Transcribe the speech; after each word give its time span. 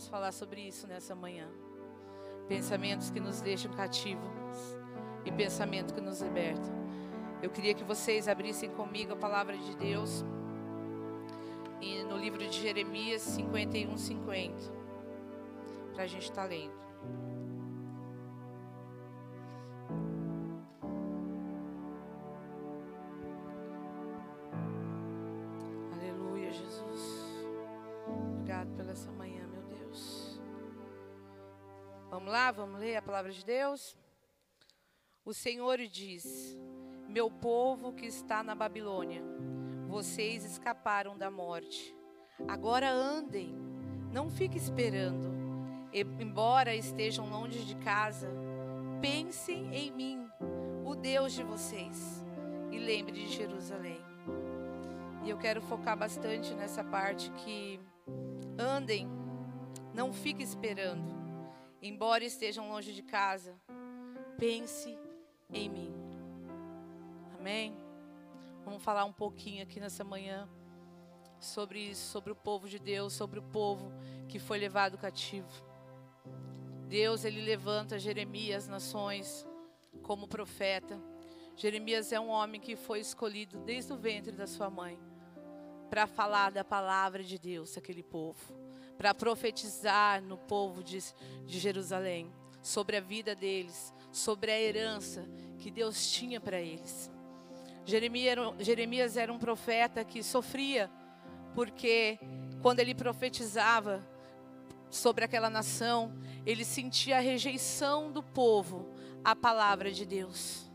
vamos 0.00 0.08
falar 0.08 0.32
sobre 0.32 0.62
isso 0.62 0.86
nessa 0.86 1.14
manhã. 1.14 1.46
Pensamentos 2.48 3.10
que 3.10 3.20
nos 3.20 3.42
deixam 3.42 3.70
cativos 3.70 4.78
e 5.26 5.30
pensamentos 5.30 5.92
que 5.92 6.00
nos 6.00 6.22
libertam. 6.22 6.72
Eu 7.42 7.50
queria 7.50 7.74
que 7.74 7.84
vocês 7.84 8.26
abrissem 8.26 8.70
comigo 8.70 9.12
a 9.12 9.16
palavra 9.16 9.58
de 9.58 9.76
Deus 9.76 10.24
e 11.82 12.02
no 12.04 12.16
livro 12.16 12.38
de 12.38 12.62
Jeremias 12.62 13.20
51, 13.20 13.98
50, 13.98 14.72
para 15.92 16.04
a 16.04 16.06
gente 16.06 16.22
estar 16.22 16.44
tá 16.44 16.48
lendo. 16.48 16.72
Vamos 32.30 32.44
lá, 32.44 32.52
vamos 32.52 32.80
ler 32.80 32.94
a 32.94 33.02
palavra 33.02 33.32
de 33.32 33.44
Deus. 33.44 33.96
O 35.24 35.34
Senhor 35.34 35.78
diz: 35.78 36.56
Meu 37.08 37.28
povo 37.28 37.92
que 37.92 38.06
está 38.06 38.40
na 38.40 38.54
Babilônia 38.54 39.20
vocês 39.88 40.44
escaparam 40.44 41.18
da 41.18 41.28
morte. 41.28 41.92
Agora 42.46 42.88
andem, 42.88 43.52
não 44.12 44.30
fiquem 44.30 44.58
esperando. 44.58 45.28
Embora 45.92 46.72
estejam 46.72 47.28
longe 47.28 47.64
de 47.64 47.74
casa, 47.74 48.30
pensem 49.00 49.74
em 49.74 49.90
mim, 49.90 50.30
o 50.84 50.94
Deus 50.94 51.32
de 51.32 51.42
vocês, 51.42 52.24
e 52.70 52.78
lembre 52.78 53.10
de 53.10 53.26
Jerusalém. 53.26 54.00
E 55.24 55.30
eu 55.30 55.36
quero 55.36 55.60
focar 55.60 55.98
bastante 55.98 56.54
nessa 56.54 56.84
parte 56.84 57.28
que 57.32 57.80
andem, 58.56 59.08
não 59.92 60.12
fiquem 60.12 60.44
esperando. 60.44 61.29
Embora 61.82 62.24
estejam 62.24 62.68
longe 62.68 62.92
de 62.92 63.02
casa, 63.02 63.58
pense 64.38 64.98
em 65.50 65.68
mim. 65.68 65.92
Amém. 67.38 67.74
Vamos 68.64 68.82
falar 68.82 69.04
um 69.06 69.12
pouquinho 69.12 69.62
aqui 69.62 69.80
nessa 69.80 70.04
manhã 70.04 70.48
sobre 71.38 71.80
isso, 71.80 72.10
sobre 72.10 72.32
o 72.32 72.36
povo 72.36 72.68
de 72.68 72.78
Deus, 72.78 73.14
sobre 73.14 73.38
o 73.38 73.42
povo 73.42 73.90
que 74.28 74.38
foi 74.38 74.58
levado 74.58 74.98
cativo. 74.98 75.48
Deus, 76.86 77.24
ele 77.24 77.40
levanta 77.40 77.98
Jeremias, 77.98 78.68
nações, 78.68 79.46
como 80.02 80.28
profeta. 80.28 81.00
Jeremias 81.56 82.12
é 82.12 82.20
um 82.20 82.28
homem 82.28 82.60
que 82.60 82.76
foi 82.76 83.00
escolhido 83.00 83.58
desde 83.60 83.92
o 83.92 83.96
ventre 83.96 84.32
da 84.32 84.46
sua 84.46 84.68
mãe 84.68 84.98
para 85.88 86.06
falar 86.06 86.50
da 86.50 86.62
palavra 86.62 87.24
de 87.24 87.38
Deus 87.38 87.76
aquele 87.76 88.02
povo, 88.02 88.54
para 89.00 89.14
profetizar 89.14 90.20
no 90.20 90.36
povo 90.36 90.84
de, 90.84 91.02
de 91.46 91.58
Jerusalém 91.58 92.30
sobre 92.60 92.98
a 92.98 93.00
vida 93.00 93.34
deles, 93.34 93.94
sobre 94.12 94.52
a 94.52 94.60
herança 94.60 95.26
que 95.58 95.70
Deus 95.70 96.12
tinha 96.12 96.38
para 96.38 96.60
eles. 96.60 97.10
Jeremias 97.86 99.16
era 99.16 99.32
um 99.32 99.38
profeta 99.38 100.04
que 100.04 100.22
sofria, 100.22 100.90
porque 101.54 102.18
quando 102.60 102.80
ele 102.80 102.94
profetizava 102.94 104.06
sobre 104.90 105.24
aquela 105.24 105.48
nação, 105.48 106.14
ele 106.44 106.62
sentia 106.62 107.16
a 107.16 107.20
rejeição 107.20 108.12
do 108.12 108.22
povo 108.22 108.92
à 109.24 109.34
palavra 109.34 109.90
de 109.90 110.04
Deus. 110.04 110.70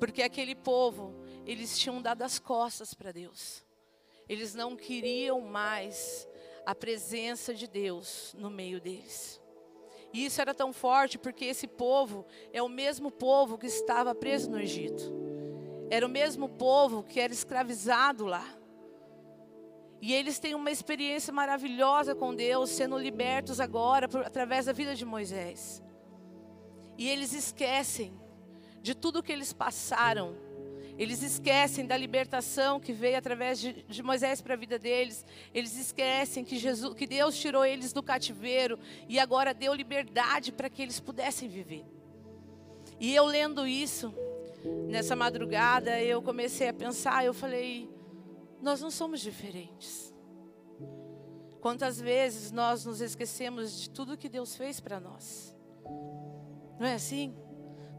Porque 0.00 0.24
aquele 0.24 0.56
povo, 0.56 1.14
eles 1.46 1.78
tinham 1.78 2.02
dado 2.02 2.22
as 2.22 2.40
costas 2.40 2.92
para 2.92 3.12
Deus. 3.12 3.64
Eles 4.28 4.52
não 4.52 4.74
queriam 4.74 5.40
mais 5.42 6.26
a 6.66 6.74
presença 6.74 7.54
de 7.54 7.68
Deus 7.68 8.34
no 8.36 8.50
meio 8.50 8.80
deles. 8.80 9.40
E 10.12 10.24
isso 10.24 10.40
era 10.40 10.52
tão 10.52 10.72
forte 10.72 11.16
porque 11.16 11.44
esse 11.44 11.66
povo 11.66 12.26
é 12.52 12.60
o 12.60 12.68
mesmo 12.68 13.10
povo 13.10 13.56
que 13.56 13.66
estava 13.66 14.14
preso 14.14 14.50
no 14.50 14.60
Egito. 14.60 15.14
Era 15.88 16.04
o 16.04 16.08
mesmo 16.08 16.48
povo 16.48 17.04
que 17.04 17.20
era 17.20 17.32
escravizado 17.32 18.26
lá. 18.26 18.44
E 20.00 20.12
eles 20.12 20.38
têm 20.38 20.54
uma 20.54 20.70
experiência 20.70 21.32
maravilhosa 21.32 22.14
com 22.14 22.34
Deus, 22.34 22.70
sendo 22.70 22.98
libertos 22.98 23.60
agora 23.60 24.08
por, 24.08 24.22
através 24.22 24.66
da 24.66 24.72
vida 24.72 24.94
de 24.94 25.04
Moisés. 25.04 25.82
E 26.98 27.08
eles 27.08 27.32
esquecem 27.32 28.18
de 28.82 28.94
tudo 28.94 29.22
que 29.22 29.32
eles 29.32 29.52
passaram. 29.52 30.36
Eles 30.98 31.22
esquecem 31.22 31.86
da 31.86 31.96
libertação 31.96 32.80
que 32.80 32.92
veio 32.92 33.18
através 33.18 33.60
de, 33.60 33.84
de 33.84 34.02
Moisés 34.02 34.40
para 34.40 34.54
a 34.54 34.56
vida 34.56 34.78
deles. 34.78 35.24
Eles 35.52 35.76
esquecem 35.76 36.44
que, 36.44 36.56
Jesus, 36.58 36.94
que 36.94 37.06
Deus 37.06 37.38
tirou 37.38 37.64
eles 37.64 37.92
do 37.92 38.02
cativeiro 38.02 38.78
e 39.08 39.18
agora 39.18 39.52
deu 39.52 39.74
liberdade 39.74 40.52
para 40.52 40.70
que 40.70 40.80
eles 40.80 40.98
pudessem 40.98 41.48
viver. 41.48 41.84
E 42.98 43.14
eu 43.14 43.26
lendo 43.26 43.66
isso, 43.66 44.14
nessa 44.88 45.14
madrugada 45.14 46.00
eu 46.00 46.22
comecei 46.22 46.68
a 46.68 46.72
pensar, 46.72 47.24
eu 47.24 47.34
falei, 47.34 47.90
nós 48.62 48.80
não 48.80 48.90
somos 48.90 49.20
diferentes. 49.20 50.14
Quantas 51.60 52.00
vezes 52.00 52.52
nós 52.52 52.84
nos 52.86 53.00
esquecemos 53.00 53.80
de 53.80 53.90
tudo 53.90 54.16
que 54.16 54.28
Deus 54.28 54.56
fez 54.56 54.80
para 54.80 54.98
nós? 54.98 55.54
Não 56.78 56.86
é 56.86 56.94
assim? 56.94 57.34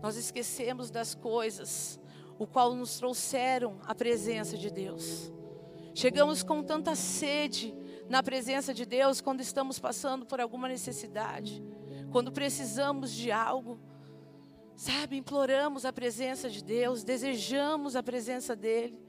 Nós 0.01 0.15
esquecemos 0.15 0.89
das 0.89 1.13
coisas, 1.13 1.99
o 2.39 2.45
qual 2.45 2.75
nos 2.75 2.97
trouxeram 2.97 3.79
a 3.85 3.95
presença 3.95 4.57
de 4.57 4.69
Deus. 4.69 5.31
Chegamos 5.93 6.43
com 6.43 6.61
tanta 6.61 6.95
sede 6.95 7.73
na 8.07 8.21
presença 8.21 8.73
de 8.73 8.85
Deus 8.85 9.19
quando 9.19 9.41
estamos 9.41 9.79
passando 9.79 10.25
por 10.25 10.39
alguma 10.39 10.67
necessidade, 10.67 11.63
quando 12.11 12.31
precisamos 12.31 13.11
de 13.11 13.31
algo. 13.31 13.79
Sabe, 14.75 15.17
imploramos 15.17 15.85
a 15.85 15.91
presença 15.91 16.49
de 16.49 16.63
Deus, 16.63 17.03
desejamos 17.03 17.95
a 17.95 18.03
presença 18.03 18.55
dEle. 18.55 19.07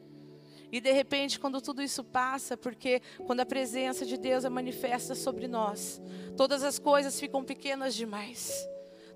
E 0.70 0.80
de 0.80 0.92
repente, 0.92 1.38
quando 1.38 1.60
tudo 1.60 1.82
isso 1.82 2.04
passa, 2.04 2.56
porque 2.56 3.00
quando 3.26 3.40
a 3.40 3.46
presença 3.46 4.04
de 4.04 4.16
Deus 4.16 4.44
é 4.44 4.48
manifesta 4.48 5.14
sobre 5.14 5.48
nós, 5.48 6.00
todas 6.36 6.62
as 6.62 6.78
coisas 6.78 7.18
ficam 7.18 7.42
pequenas 7.42 7.94
demais, 7.94 8.52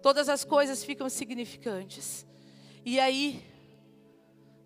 todas 0.03 0.29
as 0.29 0.44
coisas 0.44 0.83
ficam 0.83 1.09
significantes. 1.09 2.27
E 2.84 2.99
aí, 2.99 3.43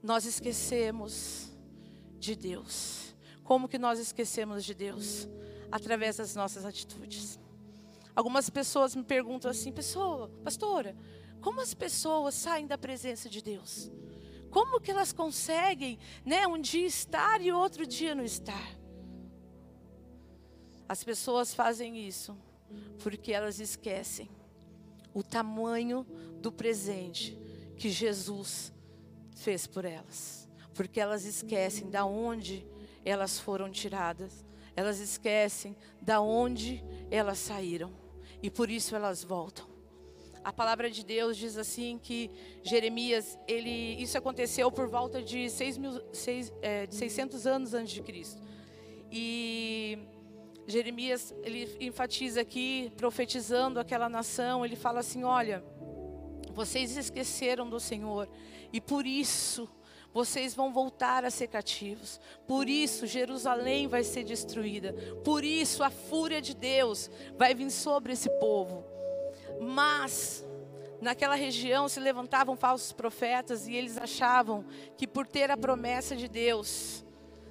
nós 0.06 0.25
esquecemos 0.25 1.50
de 2.17 2.37
Deus. 2.37 3.12
Como 3.43 3.69
que 3.69 3.77
nós 3.77 3.99
esquecemos 3.99 4.65
de 4.65 4.72
Deus? 4.72 5.28
Através 5.71 6.19
das 6.19 6.34
nossas 6.37 6.65
atitudes. 6.65 7.41
Algumas 8.15 8.49
pessoas 8.49 8.95
me 8.95 9.03
perguntam 9.03 9.50
assim, 9.50 9.72
pessoa, 9.72 10.28
pastora, 10.45 10.97
como 11.41 11.61
as 11.61 11.75
pessoas 11.75 12.34
saem 12.37 12.69
da 12.69 12.78
presença 12.78 13.28
de 13.28 13.43
Deus? 13.43 13.91
Como 14.49 14.81
que 14.81 14.93
elas 14.93 15.12
conseguem, 15.12 15.99
né, 16.25 16.47
um 16.47 16.59
dia 16.59 16.87
estar 16.87 17.43
e 17.43 17.50
outro 17.50 17.84
dia 17.84 18.15
não 18.15 18.25
estar? 18.25 18.78
As 20.89 21.03
pessoas 21.03 21.53
fazem 21.53 22.06
isso 22.06 22.39
porque 23.03 23.33
elas 23.33 23.59
esquecem 23.59 24.31
o 25.13 25.22
tamanho 25.25 26.07
do 26.41 26.53
presente 26.53 27.36
que 27.77 27.91
Jesus 27.91 28.72
fez 29.36 29.66
por 29.66 29.84
elas. 29.84 30.48
Porque 30.74 31.00
elas 31.00 31.24
esquecem 31.24 31.88
da 31.88 32.04
onde 32.04 32.66
elas 33.04 33.38
foram 33.38 33.71
tiradas. 33.71 34.44
Elas 34.74 34.98
esquecem 34.98 35.77
da 36.03 36.21
onde 36.21 36.84
elas 37.10 37.38
saíram. 37.38 37.92
E 38.42 38.50
por 38.50 38.68
isso 38.68 38.97
elas 38.97 39.22
voltam 39.22 39.77
a 40.47 40.53
palavra 40.53 40.88
de 40.88 41.04
Deus 41.04 41.36
diz 41.36 41.59
assim 41.59 41.98
que 42.00 42.30
Jeremias, 42.62 43.36
ele, 43.48 44.00
isso 44.00 44.16
aconteceu 44.16 44.71
por 44.71 44.86
volta 44.86 45.21
de, 45.21 45.50
6 45.50 45.77
mil, 45.77 46.00
6, 46.12 46.53
é, 46.62 46.86
600 46.88 47.48
anos 47.48 47.74
antes 47.74 47.92
de 47.92 48.00
Cristo. 48.00 48.41
E 49.10 49.98
Jeremias, 50.65 51.34
ele 51.42 51.77
enfatiza 51.80 52.42
aqui, 52.42 52.92
profetizando 52.97 53.80
aquela 53.80 54.09
nação, 54.09 54.65
ele 54.65 54.77
fala 54.77 55.00
assim, 55.00 55.24
olha, 55.24 55.65
vocês 56.57 56.97
esqueceram 56.97 57.69
do 57.69 57.79
Senhor 57.79 58.27
e 58.73 58.81
por 58.81 59.07
isso 59.07 59.69
vocês 60.13 60.55
vão 60.55 60.73
voltar 60.73 61.23
a 61.27 61.31
ser 61.31 61.49
cativos. 61.49 62.19
Por 62.49 62.67
isso 62.67 63.07
Jerusalém 63.07 63.87
vai 63.87 64.03
ser 64.03 64.25
destruída. 64.25 64.95
Por 65.23 65.45
isso 65.45 65.85
a 65.85 65.91
fúria 65.91 66.41
de 66.41 66.57
Deus 66.57 67.11
vai 67.37 67.55
vir 67.55 67.71
sobre 67.71 68.15
esse 68.15 68.31
povo. 68.41 68.83
Mas 69.61 70.43
naquela 70.99 71.35
região 71.35 71.91
se 71.91 72.01
levantavam 72.01 72.57
falsos 72.57 72.91
profetas 72.91 73.69
e 73.69 73.75
eles 73.75 73.99
achavam 73.99 74.65
que 74.97 75.07
por 75.07 75.27
ter 75.27 75.51
a 75.51 75.59
promessa 75.59 76.17
de 76.17 76.27
Deus, 76.27 77.05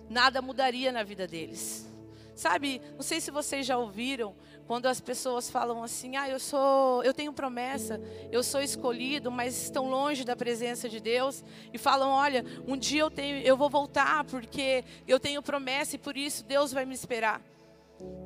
nada 0.10 0.42
mudaria 0.42 0.92
na 0.92 1.04
vida 1.04 1.28
deles. 1.28 1.88
Sabe, 2.36 2.81
não 2.96 3.04
sei 3.04 3.22
se 3.22 3.30
vocês 3.30 3.68
já 3.68 3.78
ouviram 3.78 4.36
quando 4.67 4.88
as 4.88 5.00
pessoas 5.00 5.50
falam 5.50 5.83
assim: 5.83 6.15
"Ah, 6.15 6.29
eu 6.29 6.39
sou, 6.39 7.03
eu 7.03 7.13
tenho 7.13 7.33
promessa, 7.33 8.01
eu 8.31 8.44
sou 8.44 8.62
escolhido, 8.62 9.31
mas 9.31 9.63
estão 9.63 9.89
longe 9.89 10.23
da 10.23 10.35
presença 10.35 10.89
de 10.89 11.00
Deus" 11.00 11.44
e 11.73 11.77
falam: 11.77 12.09
"Olha, 12.09 12.44
um 12.67 12.77
dia 12.77 13.01
eu 13.01 13.12
tenho, 13.12 13.38
eu 13.39 13.56
vou 13.56 13.69
voltar 13.69 14.23
porque 14.25 14.83
eu 15.07 15.19
tenho 15.19 15.41
promessa 15.41 15.95
e 15.95 16.00
por 16.00 16.17
isso 16.17 16.44
Deus 16.44 16.71
vai 16.71 16.85
me 16.85 16.94
esperar". 16.94 17.41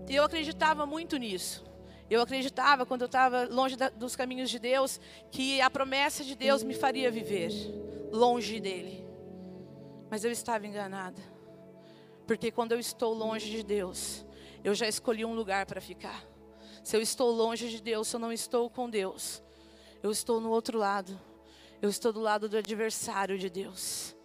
E 0.07 0.15
eu 0.15 0.23
acreditava 0.23 0.85
muito 0.85 1.17
nisso. 1.17 1.63
Eu 2.09 2.21
acreditava, 2.21 2.87
quando 2.87 3.01
eu 3.03 3.05
estava 3.05 3.43
longe 3.43 3.75
da, 3.75 3.89
dos 3.89 4.15
caminhos 4.15 4.49
de 4.49 4.57
Deus, 4.57 4.99
que 5.29 5.61
a 5.61 5.69
promessa 5.69 6.23
de 6.23 6.33
Deus 6.35 6.63
me 6.63 6.73
faria 6.73 7.11
viver 7.11 7.51
longe 8.11 8.59
dele. 8.59 9.07
Mas 10.09 10.23
eu 10.23 10.31
estava 10.31 10.65
enganada. 10.65 11.21
Porque 12.25 12.51
quando 12.51 12.71
eu 12.71 12.79
estou 12.79 13.13
longe 13.13 13.49
de 13.51 13.61
Deus, 13.61 14.25
eu 14.63 14.73
já 14.73 14.87
escolhi 14.87 15.25
um 15.25 15.33
lugar 15.33 15.65
para 15.65 15.79
ficar. 15.79 16.23
Se 16.83 16.95
eu 16.95 17.01
estou 17.01 17.31
longe 17.31 17.69
de 17.69 17.81
Deus, 17.81 18.07
se 18.07 18.15
eu 18.15 18.19
não 18.19 18.31
estou 18.31 18.69
com 18.69 18.89
Deus, 18.89 19.43
eu 20.01 20.11
estou 20.11 20.39
no 20.39 20.49
outro 20.49 20.77
lado. 20.77 21.19
Eu 21.81 21.89
estou 21.89 22.11
do 22.11 22.19
lado 22.19 22.49
do 22.49 22.57
adversário 22.57 23.37
de 23.37 23.49
Deus. 23.49 24.15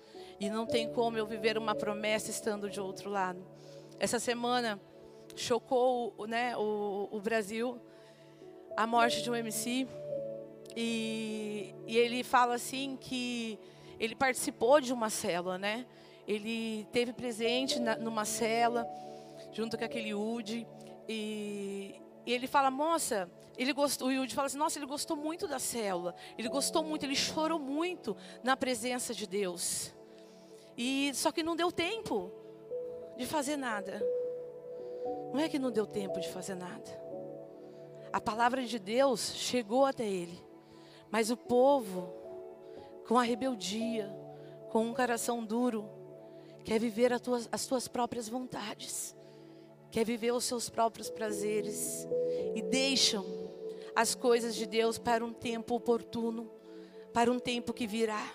E 0.41 0.51
não 0.51 0.67
tem 0.67 0.93
como 0.93 1.17
eu 1.17 1.27
viver 1.27 1.57
uma 1.57 1.75
promessa 1.75 2.31
estando 2.31 2.69
de 2.69 2.81
outro 2.81 3.09
lado. 3.11 3.45
Essa 3.99 4.19
semana 4.19 4.81
chocou 5.37 6.15
né, 6.27 6.57
o, 6.57 7.09
o 7.13 7.21
Brasil 7.21 7.81
a 8.77 8.87
morte 8.87 9.23
de 9.23 9.31
um 9.31 9.35
MC. 9.35 9.87
E, 10.77 11.75
e 11.87 11.97
ele 11.97 12.25
fala 12.25 12.55
assim 12.55 12.97
que 13.01 13.59
ele 13.99 14.17
participou 14.17 14.81
de 14.81 14.93
uma 14.93 15.09
célula, 15.09 15.57
né? 15.57 15.87
Ele 16.27 16.87
teve 16.91 17.13
presente 17.13 17.79
na, 17.79 17.97
numa 17.97 18.25
cela, 18.25 18.85
junto 19.55 19.79
com 19.79 19.85
aquele 19.85 20.13
Udi. 20.13 20.67
E, 21.09 21.95
e 22.27 22.33
ele 22.33 22.47
fala, 22.47 22.71
moça, 22.71 23.31
ele 23.57 23.73
gostou, 23.73 24.09
o 24.09 24.13
Yudi 24.13 24.35
fala 24.35 24.47
assim, 24.47 24.59
nossa, 24.59 24.79
ele 24.79 24.87
gostou 24.87 25.17
muito 25.17 25.47
da 25.47 25.59
célula. 25.59 26.15
Ele 26.37 26.49
gostou 26.49 26.83
muito, 26.83 27.05
ele 27.05 27.15
chorou 27.15 27.59
muito 27.59 28.17
na 28.43 28.57
presença 28.57 29.15
de 29.15 29.27
Deus. 29.27 29.95
E 30.77 31.13
só 31.15 31.31
que 31.31 31.43
não 31.43 31.55
deu 31.55 31.71
tempo 31.71 32.33
de 33.17 33.25
fazer 33.27 33.57
nada. 33.57 34.03
Não 35.33 35.41
é 35.41 35.49
que 35.49 35.59
não 35.59 35.71
deu 35.71 35.87
tempo 35.87 36.21
de 36.21 36.29
fazer 36.29 36.57
nada. 36.57 37.03
A 38.13 38.21
palavra 38.21 38.65
de 38.65 38.79
Deus 38.79 39.35
chegou 39.35 39.87
até 39.87 40.07
ele. 40.07 40.43
Mas 41.11 41.31
o 41.31 41.37
povo, 41.37 42.13
com 43.07 43.17
a 43.19 43.23
rebeldia, 43.23 44.13
com 44.71 44.87
um 44.87 44.95
coração 44.95 45.45
duro, 45.45 45.89
quer 46.65 46.81
viver 46.81 47.13
as 47.13 47.21
tuas, 47.21 47.49
as 47.53 47.87
próprias 47.87 48.29
vontades, 48.29 49.15
quer 49.95 50.05
viver 50.05 50.33
os 50.33 50.43
seus 50.43 50.69
próprios 50.69 51.09
prazeres 51.09 52.05
e 52.53 52.61
deixam 52.61 53.25
as 53.95 54.13
coisas 54.13 54.57
de 54.57 54.67
Deus 54.67 54.99
para 54.99 55.25
um 55.25 55.33
tempo 55.33 55.73
oportuno, 55.77 56.51
para 57.13 57.31
um 57.31 57.39
tempo 57.39 57.73
que 57.73 57.87
virá. 57.87 58.29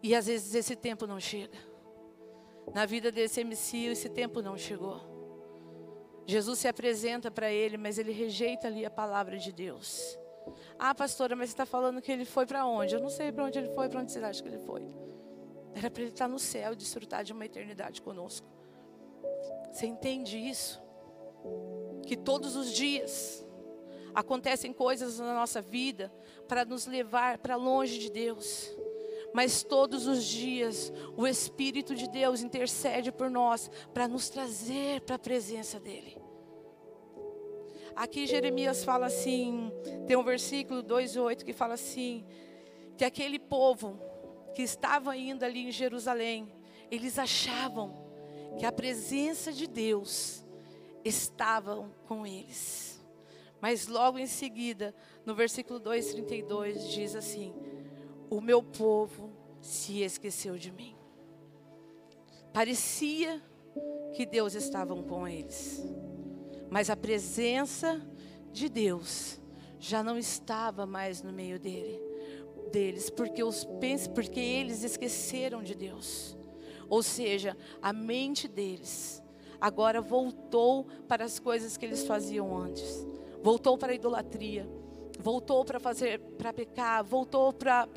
E 0.00 0.14
às 0.14 0.26
vezes 0.26 0.54
esse 0.54 0.76
tempo 0.76 1.08
não 1.08 1.18
chega. 1.18 1.58
Na 2.72 2.86
vida 2.86 3.10
desse 3.10 3.40
MC, 3.40 3.86
esse 3.86 4.08
tempo 4.08 4.40
não 4.40 4.56
chegou. 4.56 5.00
Jesus 6.24 6.60
se 6.60 6.68
apresenta 6.68 7.28
para 7.28 7.50
ele, 7.50 7.76
mas 7.76 7.98
ele 7.98 8.12
rejeita 8.12 8.68
ali 8.68 8.86
a 8.86 8.90
palavra 8.90 9.36
de 9.36 9.50
Deus. 9.50 10.16
Ah, 10.78 10.94
pastora, 10.94 11.34
mas 11.34 11.48
você 11.48 11.54
está 11.54 11.66
falando 11.66 12.00
que 12.00 12.12
ele 12.12 12.24
foi 12.24 12.46
para 12.46 12.64
onde? 12.64 12.94
Eu 12.94 13.00
não 13.00 13.10
sei 13.10 13.32
para 13.32 13.44
onde 13.44 13.58
ele 13.58 13.74
foi, 13.74 13.88
para 13.88 13.98
onde 13.98 14.12
você 14.12 14.20
acha 14.20 14.40
que 14.40 14.48
ele 14.48 14.60
foi. 14.60 14.82
Era 15.74 15.90
para 15.90 16.02
ele 16.02 16.12
estar 16.12 16.28
no 16.28 16.38
céu 16.38 16.74
e 16.74 16.76
desfrutar 16.76 17.24
de 17.24 17.32
uma 17.32 17.44
eternidade 17.44 18.00
conosco. 18.00 18.61
Você 19.70 19.86
entende 19.86 20.38
isso? 20.38 20.82
Que 22.06 22.16
todos 22.16 22.56
os 22.56 22.72
dias 22.72 23.46
acontecem 24.14 24.72
coisas 24.72 25.18
na 25.18 25.34
nossa 25.34 25.60
vida 25.60 26.12
para 26.46 26.64
nos 26.64 26.86
levar 26.86 27.38
para 27.38 27.56
longe 27.56 27.98
de 27.98 28.10
Deus 28.10 28.74
mas 29.32 29.62
todos 29.62 30.06
os 30.06 30.24
dias 30.24 30.92
o 31.16 31.26
Espírito 31.26 31.94
de 31.94 32.08
Deus 32.08 32.42
intercede 32.42 33.10
por 33.10 33.30
nós 33.30 33.70
para 33.92 34.06
nos 34.06 34.28
trazer 34.28 35.00
para 35.02 35.16
a 35.16 35.18
presença 35.18 35.80
dEle. 35.80 36.18
Aqui 37.94 38.26
Jeremias 38.26 38.84
fala 38.84 39.06
assim, 39.06 39.72
tem 40.06 40.16
um 40.16 40.22
versículo 40.22 40.82
2,8 40.82 41.44
que 41.44 41.52
fala 41.52 41.74
assim: 41.74 42.24
que 42.96 43.04
aquele 43.04 43.38
povo 43.38 43.98
que 44.54 44.62
estava 44.62 45.16
indo 45.16 45.44
ali 45.44 45.66
em 45.68 45.72
Jerusalém, 45.72 46.50
eles 46.90 47.18
achavam 47.18 48.01
que 48.58 48.66
a 48.66 48.72
presença 48.72 49.52
de 49.52 49.66
Deus 49.66 50.44
estava 51.04 51.90
com 52.06 52.26
eles. 52.26 53.02
Mas 53.60 53.86
logo 53.86 54.18
em 54.18 54.26
seguida, 54.26 54.94
no 55.24 55.34
versículo 55.34 55.80
2,32, 55.80 56.88
diz 56.88 57.14
assim: 57.14 57.54
o 58.28 58.40
meu 58.40 58.62
povo 58.62 59.30
se 59.60 60.02
esqueceu 60.02 60.56
de 60.56 60.72
mim. 60.72 60.96
Parecia 62.52 63.42
que 64.14 64.26
Deus 64.26 64.54
estava 64.54 64.94
com 65.02 65.26
eles, 65.26 65.82
mas 66.70 66.90
a 66.90 66.96
presença 66.96 68.00
de 68.52 68.68
Deus 68.68 69.40
já 69.78 70.02
não 70.02 70.18
estava 70.18 70.86
mais 70.86 71.22
no 71.22 71.32
meio 71.32 71.58
dele, 71.58 72.00
deles, 72.70 73.10
porque 73.10 73.42
os 73.42 73.64
porque 74.14 74.40
eles 74.40 74.82
esqueceram 74.82 75.62
de 75.62 75.74
Deus. 75.74 76.36
Ou 76.92 77.02
seja, 77.02 77.56
a 77.80 77.90
mente 77.90 78.46
deles 78.46 79.22
agora 79.58 79.98
voltou 80.02 80.84
para 81.08 81.24
as 81.24 81.38
coisas 81.38 81.74
que 81.74 81.86
eles 81.86 82.04
faziam 82.04 82.54
antes. 82.54 83.06
Voltou 83.42 83.78
para 83.78 83.92
a 83.92 83.94
idolatria, 83.94 84.68
voltou 85.18 85.64
para 85.64 85.80
fazer, 85.80 86.18
para 86.36 86.52
pecar, 86.52 87.02
voltou 87.02 87.50
para, 87.50 87.88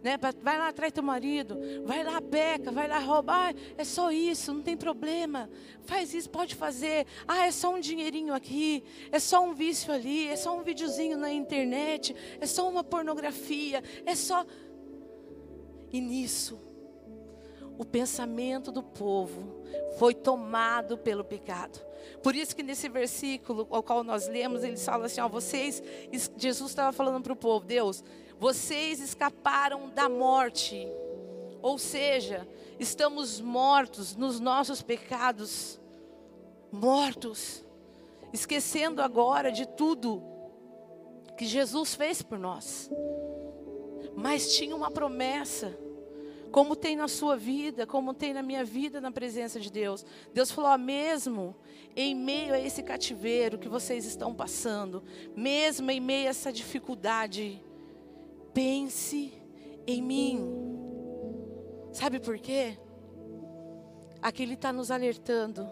né, 0.00 0.16
pra, 0.16 0.32
vai 0.40 0.58
lá 0.58 0.68
atrás 0.68 0.92
teu 0.92 1.02
marido, 1.02 1.58
vai 1.84 2.04
lá 2.04 2.22
peca, 2.22 2.70
vai 2.70 2.86
lá 2.86 3.00
roubar, 3.00 3.52
é 3.76 3.82
só 3.82 4.12
isso, 4.12 4.54
não 4.54 4.62
tem 4.62 4.76
problema, 4.76 5.50
faz 5.82 6.14
isso, 6.14 6.30
pode 6.30 6.54
fazer, 6.54 7.08
ah, 7.26 7.48
é 7.48 7.50
só 7.50 7.74
um 7.74 7.80
dinheirinho 7.80 8.32
aqui, 8.32 8.84
é 9.10 9.18
só 9.18 9.44
um 9.44 9.54
vício 9.54 9.92
ali, 9.92 10.28
é 10.28 10.36
só 10.36 10.56
um 10.56 10.62
videozinho 10.62 11.18
na 11.18 11.32
internet, 11.32 12.14
é 12.40 12.46
só 12.46 12.68
uma 12.68 12.84
pornografia, 12.84 13.82
é 14.06 14.14
só, 14.14 14.46
e 15.92 16.00
nisso, 16.00 16.69
o 17.80 17.84
pensamento 17.86 18.70
do 18.70 18.82
povo 18.82 19.64
foi 19.98 20.12
tomado 20.12 20.98
pelo 20.98 21.24
pecado. 21.24 21.80
Por 22.22 22.36
isso 22.36 22.54
que 22.54 22.62
nesse 22.62 22.90
versículo 22.90 23.66
ao 23.70 23.82
qual 23.82 24.04
nós 24.04 24.28
lemos, 24.28 24.62
ele 24.62 24.76
fala 24.76 25.06
assim: 25.06 25.22
ó, 25.22 25.28
vocês, 25.30 25.82
Jesus 26.36 26.72
estava 26.72 26.92
falando 26.92 27.22
para 27.22 27.32
o 27.32 27.36
povo, 27.36 27.64
Deus, 27.64 28.04
vocês 28.38 29.00
escaparam 29.00 29.88
da 29.88 30.10
morte. 30.10 30.86
Ou 31.62 31.78
seja, 31.78 32.46
estamos 32.78 33.40
mortos 33.40 34.14
nos 34.14 34.38
nossos 34.40 34.82
pecados, 34.82 35.80
mortos, 36.70 37.64
esquecendo 38.30 39.00
agora 39.00 39.50
de 39.50 39.66
tudo 39.66 40.22
que 41.34 41.46
Jesus 41.46 41.94
fez 41.94 42.20
por 42.20 42.38
nós. 42.38 42.90
Mas 44.14 44.54
tinha 44.54 44.76
uma 44.76 44.90
promessa 44.90 45.74
como 46.50 46.74
tem 46.74 46.96
na 46.96 47.08
sua 47.08 47.36
vida, 47.36 47.86
como 47.86 48.12
tem 48.12 48.32
na 48.34 48.42
minha 48.42 48.64
vida 48.64 49.00
na 49.00 49.10
presença 49.10 49.60
de 49.60 49.70
Deus. 49.70 50.04
Deus 50.32 50.50
falou: 50.50 50.76
mesmo 50.76 51.56
em 51.94 52.14
meio 52.14 52.54
a 52.54 52.60
esse 52.60 52.82
cativeiro 52.82 53.58
que 53.58 53.68
vocês 53.68 54.04
estão 54.04 54.34
passando, 54.34 55.02
mesmo 55.36 55.90
em 55.90 56.00
meio 56.00 56.26
a 56.26 56.30
essa 56.30 56.52
dificuldade, 56.52 57.62
pense 58.52 59.32
em 59.86 60.02
mim. 60.02 60.40
Sabe 61.92 62.20
por 62.20 62.38
quê? 62.38 62.78
Aqui 64.22 64.42
Ele 64.42 64.54
está 64.54 64.72
nos 64.72 64.90
alertando 64.90 65.68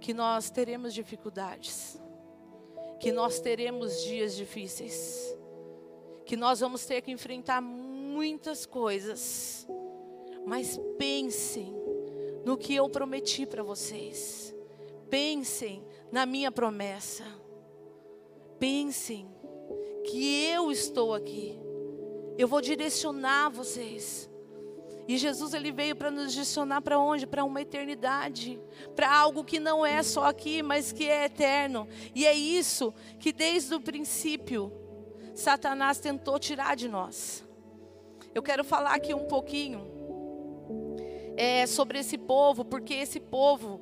que 0.00 0.12
nós 0.14 0.50
teremos 0.50 0.92
dificuldades, 0.92 2.00
que 2.98 3.12
nós 3.12 3.40
teremos 3.40 4.02
dias 4.02 4.34
difíceis, 4.34 5.36
que 6.24 6.36
nós 6.36 6.60
vamos 6.60 6.84
ter 6.84 7.02
que 7.02 7.10
enfrentar 7.10 7.60
muitas 8.10 8.66
coisas, 8.66 9.66
mas 10.44 10.78
pensem 10.98 11.74
no 12.44 12.58
que 12.58 12.74
eu 12.74 12.88
prometi 12.88 13.46
para 13.46 13.62
vocês. 13.62 14.54
Pensem 15.08 15.84
na 16.10 16.26
minha 16.26 16.50
promessa. 16.50 17.24
Pensem 18.58 19.28
que 20.04 20.46
eu 20.46 20.70
estou 20.70 21.14
aqui. 21.14 21.58
Eu 22.36 22.48
vou 22.48 22.60
direcionar 22.60 23.50
vocês. 23.50 24.28
E 25.06 25.16
Jesus 25.18 25.54
ele 25.54 25.72
veio 25.72 25.96
para 25.96 26.10
nos 26.10 26.32
direcionar 26.32 26.82
para 26.82 26.98
onde? 26.98 27.26
Para 27.26 27.44
uma 27.44 27.60
eternidade, 27.60 28.60
para 28.94 29.12
algo 29.12 29.44
que 29.44 29.58
não 29.58 29.84
é 29.84 30.02
só 30.02 30.24
aqui, 30.26 30.62
mas 30.62 30.92
que 30.92 31.08
é 31.08 31.24
eterno. 31.24 31.88
E 32.14 32.26
é 32.26 32.34
isso 32.34 32.94
que 33.18 33.32
desde 33.32 33.74
o 33.74 33.80
princípio 33.80 34.72
Satanás 35.34 35.98
tentou 35.98 36.38
tirar 36.38 36.76
de 36.76 36.88
nós. 36.88 37.44
Eu 38.34 38.42
quero 38.42 38.62
falar 38.62 38.94
aqui 38.94 39.12
um 39.12 39.26
pouquinho 39.26 39.86
é, 41.36 41.66
sobre 41.66 41.98
esse 41.98 42.16
povo, 42.16 42.64
porque 42.64 42.94
esse 42.94 43.18
povo 43.18 43.80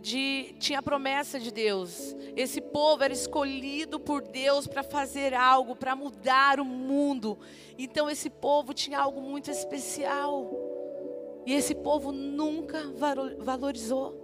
de 0.00 0.54
tinha 0.58 0.80
a 0.80 0.82
promessa 0.82 1.38
de 1.38 1.50
Deus. 1.50 2.14
Esse 2.36 2.60
povo 2.60 3.02
era 3.02 3.12
escolhido 3.12 3.98
por 3.98 4.22
Deus 4.22 4.66
para 4.66 4.82
fazer 4.82 5.34
algo, 5.34 5.74
para 5.74 5.96
mudar 5.96 6.60
o 6.60 6.64
mundo. 6.64 7.38
Então 7.78 8.10
esse 8.10 8.28
povo 8.28 8.74
tinha 8.74 8.98
algo 8.98 9.20
muito 9.20 9.50
especial. 9.50 10.50
E 11.46 11.54
esse 11.54 11.74
povo 11.74 12.12
nunca 12.12 12.82
valorizou. 13.38 14.21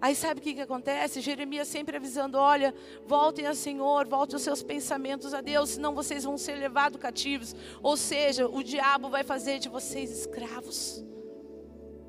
Aí 0.00 0.14
sabe 0.14 0.40
o 0.40 0.42
que, 0.42 0.54
que 0.54 0.60
acontece? 0.60 1.20
Jeremias 1.20 1.68
sempre 1.68 1.96
avisando: 1.96 2.38
olha, 2.38 2.74
voltem 3.06 3.46
ao 3.46 3.54
Senhor, 3.54 4.06
voltem 4.06 4.36
os 4.36 4.42
seus 4.42 4.62
pensamentos 4.62 5.34
a 5.34 5.40
Deus, 5.40 5.70
senão 5.70 5.94
vocês 5.94 6.24
vão 6.24 6.38
ser 6.38 6.54
levados 6.54 7.00
cativos. 7.00 7.54
Ou 7.82 7.96
seja, 7.96 8.46
o 8.46 8.62
diabo 8.62 9.08
vai 9.08 9.24
fazer 9.24 9.58
de 9.58 9.68
vocês 9.68 10.10
escravos 10.10 11.04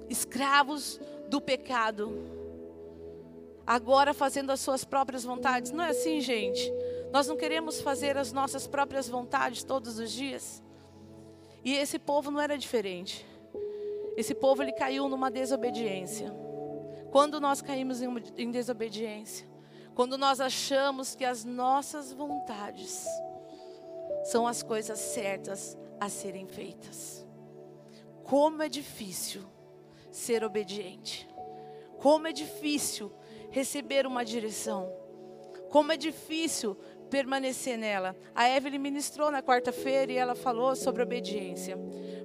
escravos 0.10 1.00
do 1.30 1.40
pecado. 1.40 2.12
Agora 3.66 4.14
fazendo 4.14 4.52
as 4.52 4.60
suas 4.60 4.84
próprias 4.84 5.24
vontades. 5.24 5.72
Não 5.72 5.84
é 5.84 5.90
assim, 5.90 6.20
gente? 6.20 6.74
Nós 7.12 7.28
não 7.28 7.38
queremos 7.38 7.80
fazer 7.80 8.18
as 8.18 8.34
nossas 8.34 8.66
próprias 8.68 9.08
vontades 9.08 9.64
todos 9.64 10.00
os 10.00 10.12
dias. 10.12 10.64
E 11.64 11.76
esse 11.76 12.00
povo 12.00 12.32
não 12.32 12.42
era 12.42 12.58
diferente. 12.58 13.26
Esse 14.18 14.34
povo 14.34 14.64
ele 14.64 14.74
caiu 14.74 15.08
numa 15.08 15.30
desobediência. 15.30 16.34
Quando 17.12 17.40
nós 17.40 17.62
caímos 17.62 18.02
em, 18.02 18.10
em 18.38 18.52
desobediência, 18.52 19.48
quando 19.96 20.18
nós 20.18 20.40
achamos 20.40 21.16
que 21.16 21.26
as 21.26 21.44
nossas 21.44 22.14
vontades 22.14 23.06
são 24.24 24.48
as 24.48 24.64
coisas 24.64 25.00
certas 25.00 25.78
a 26.00 26.08
serem 26.08 26.48
feitas. 26.48 27.26
Como 28.24 28.62
é 28.62 28.70
difícil 28.70 29.44
ser 30.12 30.44
obediente. 30.44 31.28
Como 31.98 32.28
é 32.28 32.32
difícil 32.32 33.12
receber 33.50 34.06
uma 34.06 34.24
direção. 34.24 34.90
Como 35.70 35.92
é 35.92 35.98
difícil 35.98 36.76
permanecer 37.10 37.78
nela. 37.78 38.16
A 38.34 38.48
Evelyn 38.50 38.80
ministrou 38.80 39.32
na 39.32 39.42
quarta-feira 39.42 40.12
e 40.12 40.16
ela 40.16 40.36
falou 40.36 40.76
sobre 40.76 41.04
obediência. 41.04 41.78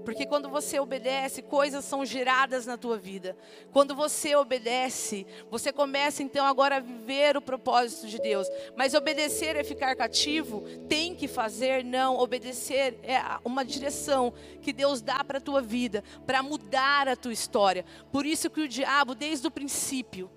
Porque 0.05 0.27
quando 0.27 0.49
você 0.49 0.79
obedece, 0.79 1.43
coisas 1.43 1.85
são 1.85 2.05
geradas 2.05 2.67
na 2.67 2.77
tua 2.77 2.99
vida. 2.99 3.37
Quando 3.73 3.95
você 3.95 4.37
obedece, 4.37 5.27
você 5.51 5.73
começa 5.73 6.23
então 6.23 6.47
agora 6.47 6.77
a 6.77 6.81
viver 6.81 7.37
o 7.37 7.43
propósito 7.43 8.07
de 8.07 8.19
Deus. 8.19 8.47
Mas 8.77 8.95
obedecer 8.95 9.57
é 9.57 9.65
ficar 9.65 9.97
cativo? 9.97 10.63
Tem 10.89 11.15
que 11.15 11.27
fazer? 11.27 11.83
Não. 11.83 12.19
Obedecer 12.19 12.99
é 13.03 13.19
uma 13.45 13.65
direção 13.65 14.33
que 14.61 14.73
Deus 14.73 15.01
dá 15.01 15.25
para 15.25 15.39
a 15.39 15.41
tua 15.41 15.63
vida, 15.63 16.05
para 16.27 16.43
mudar 16.43 17.09
a 17.09 17.17
tua 17.17 17.33
história. 17.33 17.85
Por 18.13 18.27
isso 18.27 18.51
que 18.51 18.61
o 18.61 18.69
diabo, 18.69 19.15
desde 19.15 19.47
o 19.47 19.51
princípio, 19.51 20.31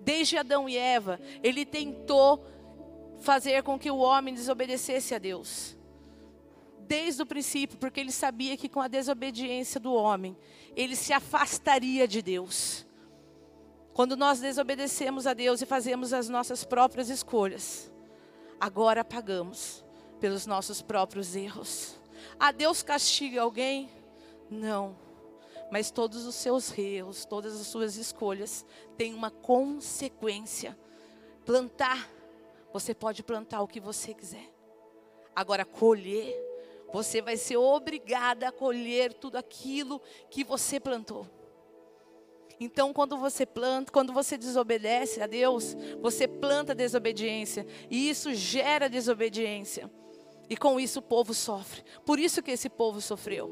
desde 0.00 0.36
Adão 0.36 0.68
e 0.68 0.76
Eva, 0.76 1.20
ele 1.42 1.64
tentou 1.64 2.44
fazer 3.20 3.62
com 3.62 3.78
que 3.78 3.90
o 3.90 3.98
homem 3.98 4.34
desobedecesse 4.34 5.14
a 5.14 5.18
Deus. 5.18 5.76
Desde 6.86 7.22
o 7.22 7.26
princípio, 7.26 7.78
porque 7.78 8.00
ele 8.00 8.12
sabia 8.12 8.56
que 8.56 8.68
com 8.68 8.80
a 8.80 8.88
desobediência 8.88 9.80
do 9.80 9.92
homem, 9.92 10.36
ele 10.76 10.96
se 10.96 11.12
afastaria 11.12 12.06
de 12.06 12.20
Deus. 12.22 12.86
Quando 13.92 14.16
nós 14.16 14.40
desobedecemos 14.40 15.26
a 15.26 15.34
Deus 15.34 15.60
e 15.60 15.66
fazemos 15.66 16.12
as 16.12 16.28
nossas 16.28 16.64
próprias 16.64 17.08
escolhas, 17.08 17.92
agora 18.60 19.04
pagamos 19.04 19.84
pelos 20.20 20.46
nossos 20.46 20.80
próprios 20.80 21.36
erros. 21.36 22.00
A 22.38 22.52
Deus 22.52 22.82
castiga 22.82 23.42
alguém? 23.42 23.90
Não. 24.50 24.96
Mas 25.70 25.90
todos 25.90 26.26
os 26.26 26.34
seus 26.34 26.76
erros, 26.78 27.24
todas 27.24 27.60
as 27.60 27.66
suas 27.66 27.96
escolhas 27.96 28.64
têm 28.96 29.14
uma 29.14 29.30
consequência. 29.30 30.78
Plantar 31.44 32.08
você 32.72 32.94
pode 32.94 33.22
plantar 33.22 33.60
o 33.60 33.68
que 33.68 33.78
você 33.78 34.14
quiser. 34.14 34.50
Agora, 35.36 35.64
colher, 35.64 36.34
você 36.92 37.22
vai 37.22 37.36
ser 37.36 37.56
obrigada 37.56 38.48
a 38.48 38.52
colher 38.52 39.12
tudo 39.12 39.36
aquilo 39.36 40.00
que 40.30 40.44
você 40.44 40.78
plantou. 40.78 41.26
Então, 42.60 42.92
quando 42.92 43.16
você 43.16 43.44
planta, 43.44 43.90
quando 43.90 44.12
você 44.12 44.36
desobedece 44.36 45.20
a 45.20 45.26
Deus, 45.26 45.76
você 46.00 46.28
planta 46.28 46.74
desobediência, 46.74 47.66
e 47.90 48.08
isso 48.08 48.32
gera 48.34 48.88
desobediência. 48.88 49.90
E 50.48 50.56
com 50.56 50.78
isso 50.78 51.00
o 51.00 51.02
povo 51.02 51.34
sofre. 51.34 51.82
Por 52.04 52.18
isso 52.18 52.42
que 52.42 52.50
esse 52.50 52.68
povo 52.68 53.00
sofreu. 53.00 53.50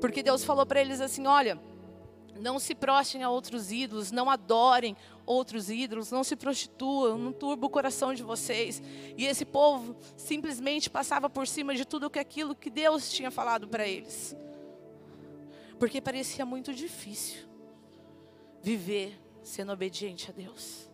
Porque 0.00 0.22
Deus 0.22 0.44
falou 0.44 0.64
para 0.64 0.80
eles 0.80 1.00
assim: 1.00 1.26
olha, 1.26 1.60
não 2.40 2.58
se 2.58 2.74
prostrem 2.74 3.22
a 3.22 3.30
outros 3.30 3.70
ídolos, 3.70 4.10
não 4.10 4.30
adorem 4.30 4.96
outros 5.26 5.68
ídolos, 5.70 6.10
não 6.10 6.24
se 6.24 6.36
prostituam, 6.36 7.18
não 7.18 7.32
turba 7.32 7.66
o 7.66 7.70
coração 7.70 8.14
de 8.14 8.22
vocês. 8.22 8.82
E 9.16 9.26
esse 9.26 9.44
povo 9.44 9.96
simplesmente 10.16 10.88
passava 10.88 11.28
por 11.28 11.46
cima 11.46 11.74
de 11.74 11.84
tudo 11.84 12.10
que 12.10 12.18
aquilo 12.18 12.54
que 12.54 12.70
Deus 12.70 13.10
tinha 13.10 13.30
falado 13.30 13.68
para 13.68 13.86
eles. 13.86 14.36
Porque 15.78 16.00
parecia 16.00 16.44
muito 16.46 16.72
difícil 16.72 17.46
viver 18.62 19.20
sendo 19.42 19.72
obediente 19.72 20.30
a 20.30 20.32
Deus. 20.32 20.90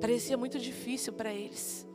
Parecia 0.00 0.36
muito 0.36 0.58
difícil 0.58 1.12
para 1.12 1.32
eles 1.32 1.86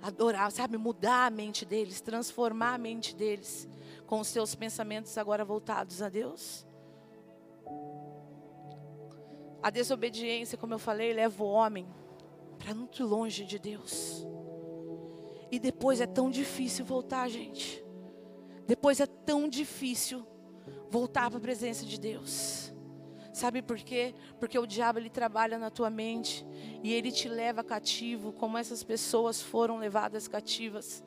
adorar, 0.00 0.50
sabe, 0.52 0.78
mudar 0.78 1.26
a 1.26 1.30
mente 1.30 1.64
deles, 1.64 2.00
transformar 2.00 2.74
a 2.74 2.78
mente 2.78 3.14
deles 3.14 3.68
com 4.06 4.20
os 4.20 4.28
seus 4.28 4.54
pensamentos 4.54 5.18
agora 5.18 5.44
voltados 5.44 6.00
a 6.00 6.08
Deus. 6.08 6.66
A 9.62 9.70
desobediência, 9.70 10.56
como 10.56 10.74
eu 10.74 10.78
falei, 10.78 11.12
leva 11.12 11.42
o 11.42 11.48
homem 11.48 11.86
para 12.58 12.74
muito 12.74 13.04
longe 13.04 13.44
de 13.44 13.58
Deus. 13.58 14.26
E 15.50 15.58
depois 15.58 16.00
é 16.00 16.06
tão 16.06 16.30
difícil 16.30 16.84
voltar, 16.84 17.28
gente. 17.28 17.84
Depois 18.66 19.00
é 19.00 19.06
tão 19.06 19.48
difícil 19.48 20.26
voltar 20.90 21.30
para 21.30 21.38
a 21.38 21.42
presença 21.42 21.84
de 21.84 21.98
Deus. 21.98 22.72
Sabe 23.32 23.62
por 23.62 23.78
quê? 23.78 24.14
Porque 24.38 24.58
o 24.58 24.66
diabo 24.66 24.98
ele 24.98 25.08
trabalha 25.08 25.58
na 25.58 25.70
tua 25.70 25.88
mente 25.88 26.44
e 26.82 26.92
ele 26.92 27.12
te 27.12 27.28
leva 27.28 27.62
cativo, 27.62 28.32
como 28.32 28.58
essas 28.58 28.82
pessoas 28.82 29.40
foram 29.40 29.78
levadas 29.78 30.26
cativas. 30.26 31.04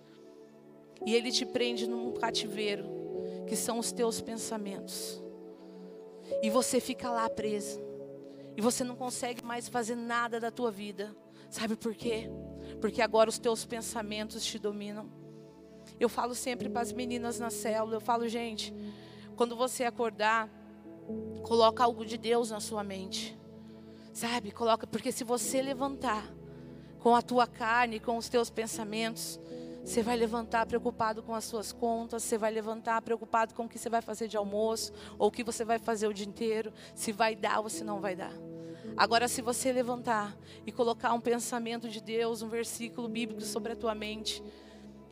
E 1.06 1.14
ele 1.14 1.32
te 1.32 1.46
prende 1.46 1.88
num 1.88 2.14
cativeiro, 2.14 2.86
que 3.48 3.56
são 3.56 3.80
os 3.80 3.92
teus 3.92 4.22
pensamentos. 4.22 5.22
E 6.42 6.50
você 6.50 6.80
fica 6.80 7.12
lá 7.12 7.30
preso. 7.30 7.91
E 8.56 8.62
você 8.62 8.84
não 8.84 8.96
consegue 8.96 9.44
mais 9.44 9.68
fazer 9.68 9.96
nada 9.96 10.40
da 10.40 10.52
tua 10.52 10.72
vida. 10.72 11.16
Sabe 11.50 11.76
por 11.76 11.96
quê? 11.96 12.30
Porque 12.80 13.02
agora 13.02 13.30
os 13.30 13.40
teus 13.40 13.66
pensamentos 13.66 14.44
te 14.46 14.58
dominam. 14.58 15.10
Eu 16.00 16.10
falo 16.10 16.34
sempre 16.34 16.70
para 16.70 16.82
as 16.82 16.92
meninas 16.92 17.40
na 17.40 17.50
célula, 17.50 17.96
eu 17.96 18.02
falo, 18.02 18.28
gente, 18.28 18.74
quando 19.36 19.56
você 19.56 19.84
acordar, 19.84 20.50
coloca 21.44 21.84
algo 21.84 22.06
de 22.06 22.18
Deus 22.18 22.52
na 22.52 22.60
sua 22.60 22.84
mente. 22.84 23.38
Sabe? 24.14 24.52
Coloca, 24.52 24.86
porque 24.86 25.12
se 25.12 25.24
você 25.24 25.62
levantar 25.62 26.26
com 27.00 27.16
a 27.16 27.22
tua 27.22 27.48
carne, 27.48 28.00
com 28.00 28.18
os 28.18 28.30
teus 28.30 28.50
pensamentos, 28.50 29.40
você 29.84 30.04
vai 30.04 30.16
levantar 30.16 30.66
preocupado 30.66 31.24
com 31.24 31.34
as 31.34 31.44
suas 31.44 31.72
contas, 31.72 32.24
você 32.24 32.38
vai 32.38 32.52
levantar 32.52 33.02
preocupado 33.02 33.54
com 33.54 33.66
o 33.66 33.70
que 33.70 33.80
você 33.80 33.90
vai 33.90 34.02
fazer 34.02 34.28
de 34.28 34.38
almoço, 34.38 34.94
ou 35.18 35.28
o 35.30 35.32
que 35.32 35.44
você 35.44 35.66
vai 35.66 35.80
fazer 35.80 36.08
o 36.08 36.14
dia 36.14 36.26
inteiro, 36.26 36.72
se 36.94 37.12
vai 37.12 37.36
dar 37.36 37.60
ou 37.60 37.70
se 37.70 37.84
não 37.84 38.00
vai 38.00 38.16
dar. 38.16 38.34
Agora, 38.96 39.28
se 39.28 39.42
você 39.42 39.72
levantar 39.72 40.38
e 40.66 40.72
colocar 40.72 41.14
um 41.14 41.22
pensamento 41.22 41.90
de 41.90 42.02
Deus, 42.02 42.42
um 42.42 42.50
versículo 42.50 43.08
bíblico 43.08 43.42
sobre 43.42 43.72
a 43.72 43.76
tua 43.76 43.96
mente, 43.96 44.44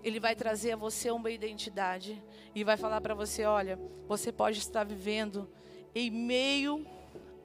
ele 0.04 0.20
vai 0.20 0.36
trazer 0.36 0.74
a 0.74 0.76
você 0.76 1.10
uma 1.12 1.32
identidade 1.32 2.22
e 2.54 2.64
vai 2.64 2.78
falar 2.78 3.02
para 3.02 3.14
você: 3.14 3.46
olha, 3.46 3.80
você 4.08 4.32
pode 4.32 4.60
estar 4.60 4.84
vivendo 4.84 5.50
em 5.96 6.10
meio 6.10 6.86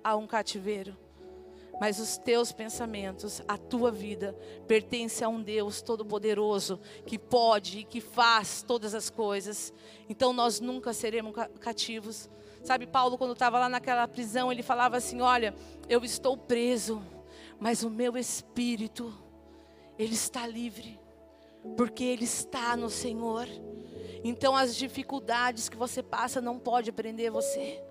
a 0.03 0.17
um 0.17 0.27
cativeiro, 0.27 0.97
mas 1.81 1.99
os 1.99 2.17
teus 2.17 2.53
pensamentos, 2.53 3.43
a 3.49 3.59
tua 3.59 3.91
vida, 3.91 4.37
pertence 4.67 5.25
a 5.25 5.29
um 5.29 5.43
Deus 5.43 5.83
todo-poderoso 5.83 6.81
que 7.07 7.19
pode 7.19 7.81
e 7.81 7.85
que 7.85 8.01
faz 8.01 8.63
todas 8.63 8.95
as 8.95 9.11
coisas. 9.11 9.73
Então 10.09 10.33
nós 10.33 10.61
nunca 10.61 10.93
seremos 10.93 11.35
cativos. 11.61 12.31
Sabe, 12.63 12.87
Paulo, 12.87 13.19
quando 13.19 13.33
estava 13.33 13.59
lá 13.59 13.69
naquela 13.69 14.09
prisão, 14.09 14.51
ele 14.51 14.63
falava 14.63 14.97
assim: 14.97 15.21
Olha, 15.21 15.55
eu 15.89 16.03
estou 16.05 16.37
preso, 16.37 17.03
mas 17.59 17.83
o 17.83 17.91
meu 17.91 18.17
espírito, 18.17 19.13
ele 19.99 20.15
está 20.15 20.47
livre, 20.47 20.99
porque 21.77 22.05
ele 22.05 22.25
está 22.25 22.77
no 22.77 22.89
Senhor. 22.89 23.47
Então 24.23 24.57
as 24.57 24.75
dificuldades 24.75 25.69
que 25.69 25.77
você 25.77 26.03
passa 26.03 26.41
não 26.41 26.59
pode 26.59 26.91
prender 26.91 27.31
você. 27.31 27.83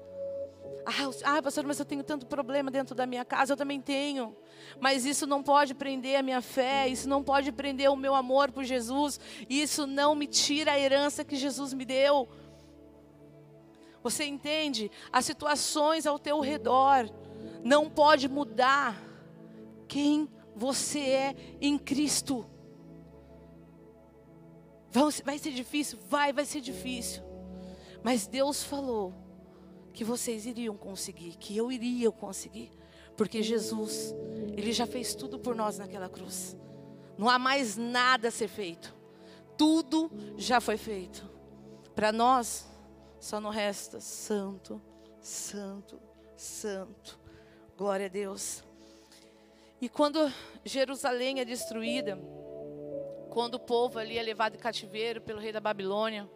Ah, 0.86 1.38
ah, 1.38 1.42
pastor, 1.42 1.66
mas 1.66 1.80
eu 1.80 1.86
tenho 1.86 2.04
tanto 2.04 2.25
problema 2.25 2.70
dentro 2.70 2.94
da 2.94 3.06
minha 3.06 3.24
casa, 3.24 3.54
eu 3.54 3.58
também 3.58 3.80
tenho. 3.80 4.36
Mas 4.80 5.06
isso 5.06 5.25
não 5.25 5.42
pode 5.42 5.74
prender 5.74 6.18
a 6.18 6.24
minha 6.24 6.42
fé, 6.42 6.88
isso 6.88 7.08
não 7.08 7.24
pode 7.24 7.52
prender 7.52 7.90
o 7.90 7.96
meu 7.96 8.13
amor 8.13 8.52
por 8.52 8.63
Jesus, 8.63 9.20
isso 9.50 9.88
não 9.88 10.13
me 10.13 10.28
tira 10.28 10.74
a 10.74 10.80
herança 10.80 11.24
que 11.24 11.36
Jesus 11.36 11.74
me 11.74 11.86
deu. 11.86 12.28
Você 14.02 14.25
entende? 14.25 14.92
As 15.12 15.25
situações 15.25 16.06
ao 16.06 16.20
teu 16.20 16.42
redor, 16.42 17.10
não 17.63 17.90
pode 17.90 18.28
mudar 18.28 19.02
quem 19.88 20.28
você 20.56 21.00
é 21.00 21.36
em 21.62 21.78
Cristo. 21.78 22.46
Vai 25.24 25.40
ser 25.40 25.52
difícil? 25.52 25.98
Vai, 26.10 26.34
vai 26.34 26.46
ser 26.46 26.62
difícil. 26.62 27.24
Mas 28.04 28.28
Deus 28.28 28.63
falou 28.63 29.23
que 29.93 30.03
vocês 30.03 30.45
iriam 30.45 30.75
conseguir, 30.75 31.38
que 31.38 31.55
eu 31.55 31.71
iria 31.71 32.12
conseguir. 32.12 32.71
Porque 33.15 33.43
Jesus, 33.43 34.13
Ele 34.57 34.73
já 34.73 34.88
fez 34.88 35.13
tudo 35.13 35.39
por 35.39 35.55
nós 35.55 35.77
naquela 35.77 36.09
cruz. 36.09 36.57
Não 37.17 37.29
há 37.29 37.38
mais 37.38 37.77
nada 37.77 38.29
a 38.29 38.31
ser 38.31 38.47
feito. 38.47 38.93
Tudo 39.57 40.12
já 40.35 40.59
foi 40.59 40.77
feito. 40.77 41.29
Para 41.93 42.12
nós, 42.12 42.67
só 43.19 43.39
não 43.39 43.51
resta 43.51 44.00
santo, 44.01 44.81
santo, 45.21 46.01
santo. 46.35 47.19
Glória 47.77 48.07
a 48.07 48.09
Deus. 48.09 48.63
E 49.79 49.88
quando 49.88 50.31
Jerusalém 50.65 51.39
é 51.39 51.45
destruída, 51.45 52.17
quando 53.29 53.55
o 53.55 53.59
povo 53.59 54.00
ali 54.00 54.17
é 54.17 54.23
levado 54.23 54.55
em 54.55 54.59
cativeiro 54.59 55.21
pelo 55.21 55.39
rei 55.39 55.51
da 55.51 55.59
Babilônia, 55.59 56.27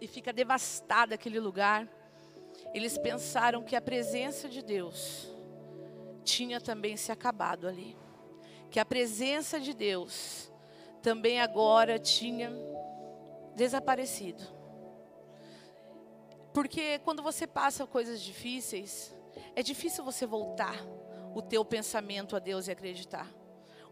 e 0.00 0.06
fica 0.06 0.32
devastado 0.32 1.12
aquele 1.12 1.38
lugar, 1.38 1.86
eles 2.72 2.96
pensaram 2.96 3.62
que 3.62 3.74
a 3.74 3.80
presença 3.80 4.48
de 4.48 4.62
Deus 4.62 5.28
tinha 6.24 6.60
também 6.60 6.96
se 6.96 7.10
acabado 7.10 7.66
ali. 7.66 7.96
Que 8.70 8.78
a 8.78 8.84
presença 8.84 9.58
de 9.58 9.74
Deus 9.74 10.52
também 11.02 11.40
agora 11.40 11.98
tinha 11.98 12.52
desaparecido. 13.56 14.42
Porque 16.52 16.98
quando 17.00 17.22
você 17.22 17.46
passa 17.46 17.86
coisas 17.86 18.20
difíceis, 18.20 19.14
é 19.54 19.62
difícil 19.62 20.04
você 20.04 20.26
voltar 20.26 20.76
o 21.34 21.42
teu 21.42 21.64
pensamento 21.64 22.36
a 22.36 22.38
Deus 22.38 22.66
e 22.66 22.70
acreditar. 22.70 23.28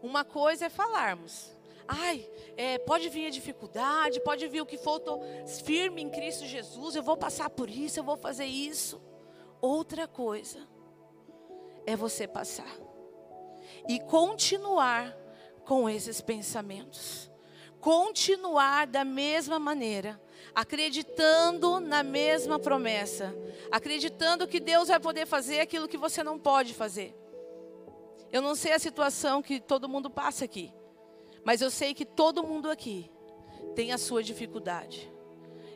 Uma 0.01 0.23
coisa 0.23 0.65
é 0.65 0.69
falarmos. 0.69 1.51
Ai, 1.91 2.29
é, 2.55 2.77
pode 2.77 3.09
vir 3.09 3.25
a 3.25 3.31
dificuldade, 3.31 4.21
pode 4.21 4.47
vir 4.47 4.61
o 4.61 4.65
que 4.65 4.77
for, 4.77 4.97
estou 4.97 5.23
firme 5.65 6.03
em 6.03 6.09
Cristo 6.09 6.45
Jesus, 6.45 6.95
eu 6.95 7.01
vou 7.01 7.17
passar 7.17 7.49
por 7.49 7.67
isso, 7.67 7.99
eu 7.99 8.03
vou 8.03 8.15
fazer 8.15 8.45
isso. 8.45 9.01
Outra 9.59 10.07
coisa 10.07 10.67
é 11.87 11.95
você 11.95 12.27
passar 12.27 12.71
e 13.87 13.99
continuar 14.01 15.17
com 15.65 15.89
esses 15.89 16.21
pensamentos. 16.21 17.27
Continuar 17.79 18.85
da 18.85 19.03
mesma 19.03 19.57
maneira, 19.57 20.21
acreditando 20.53 21.79
na 21.79 22.03
mesma 22.03 22.59
promessa, 22.59 23.33
acreditando 23.71 24.47
que 24.47 24.59
Deus 24.59 24.89
vai 24.89 24.99
poder 24.99 25.25
fazer 25.25 25.61
aquilo 25.61 25.87
que 25.87 25.97
você 25.97 26.21
não 26.21 26.37
pode 26.37 26.75
fazer. 26.75 27.15
Eu 28.31 28.43
não 28.43 28.53
sei 28.53 28.73
a 28.73 28.79
situação 28.79 29.41
que 29.41 29.59
todo 29.59 29.89
mundo 29.89 30.09
passa 30.09 30.45
aqui, 30.45 30.71
mas 31.49 31.61
eu 31.61 31.71
sei 31.71 31.95
que 31.95 32.05
todo 32.05 32.43
mundo 32.43 32.69
aqui 32.69 33.09
tem 33.73 33.91
a 33.91 33.97
sua 33.97 34.21
dificuldade. 34.21 35.11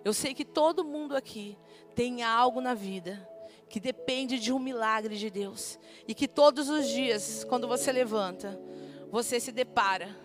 Eu 0.06 0.14
sei 0.14 0.32
que 0.32 0.46
todo 0.46 0.86
mundo 0.86 1.16
aqui 1.16 1.58
tem 1.96 2.22
algo 2.22 2.62
na 2.62 2.76
vida 2.76 3.28
que 3.68 3.80
depende 3.80 4.38
de 4.38 4.54
um 4.54 4.60
milagre 4.60 5.18
de 5.18 5.32
Deus. 5.32 5.80
E 6.08 6.14
que 6.14 6.28
todos 6.28 6.70
os 6.70 6.88
dias, 6.88 7.44
quando 7.46 7.68
você 7.68 7.92
levanta, 7.92 8.62
você 9.10 9.40
se 9.40 9.52
depara 9.52 10.16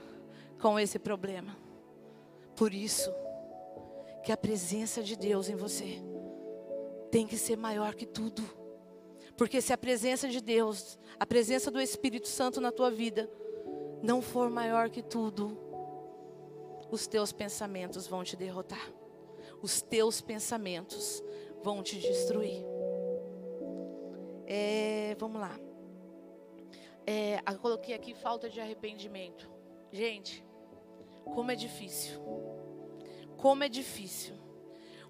com 0.60 0.78
esse 0.78 0.98
problema. 0.98 1.56
Por 2.54 2.74
isso, 2.74 3.10
que 4.22 4.30
a 4.30 4.36
presença 4.36 5.02
de 5.02 5.16
Deus 5.16 5.48
em 5.48 5.56
você 5.56 6.02
tem 7.10 7.26
que 7.26 7.38
ser 7.38 7.56
maior 7.56 7.94
que 7.94 8.04
tudo. 8.04 8.42
Porque 9.34 9.62
se 9.62 9.72
a 9.72 9.78
presença 9.78 10.28
de 10.28 10.42
Deus, 10.42 10.98
a 11.18 11.24
presença 11.24 11.70
do 11.70 11.80
Espírito 11.80 12.28
Santo 12.28 12.60
na 12.60 12.70
tua 12.70 12.90
vida, 12.90 13.30
não 14.02 14.22
for 14.22 14.48
maior 14.50 14.90
que 14.90 15.02
tudo, 15.02 15.58
os 16.90 17.06
teus 17.06 17.32
pensamentos 17.32 18.06
vão 18.06 18.24
te 18.24 18.36
derrotar. 18.36 18.92
Os 19.60 19.82
teus 19.82 20.20
pensamentos 20.20 21.22
vão 21.62 21.82
te 21.82 21.98
destruir. 21.98 22.64
É, 24.46 25.14
vamos 25.18 25.40
lá. 25.40 25.58
É, 27.06 27.40
eu 27.46 27.58
coloquei 27.58 27.94
aqui 27.94 28.14
falta 28.14 28.48
de 28.48 28.60
arrependimento. 28.60 29.50
Gente, 29.92 30.44
como 31.34 31.50
é 31.50 31.54
difícil. 31.54 32.20
Como 33.36 33.62
é 33.62 33.68
difícil. 33.68 34.34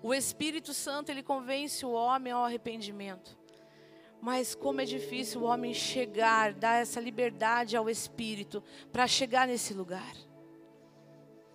O 0.03 0.12
Espírito 0.14 0.74
Santo, 0.74 1.11
ele 1.11 1.22
convence 1.22 1.85
o 1.85 1.92
homem 1.92 2.33
ao 2.33 2.44
arrependimento. 2.44 3.38
Mas 4.20 4.54
como 4.54 4.81
é 4.81 4.85
difícil 4.85 5.42
o 5.42 5.44
homem 5.44 5.72
chegar, 5.72 6.52
dar 6.52 6.81
essa 6.83 7.00
liberdade 7.00 7.76
ao 7.76 7.88
Espírito 7.88 8.62
para 8.92 9.07
chegar 9.07 9.46
nesse 9.46 9.72
lugar. 9.72 10.14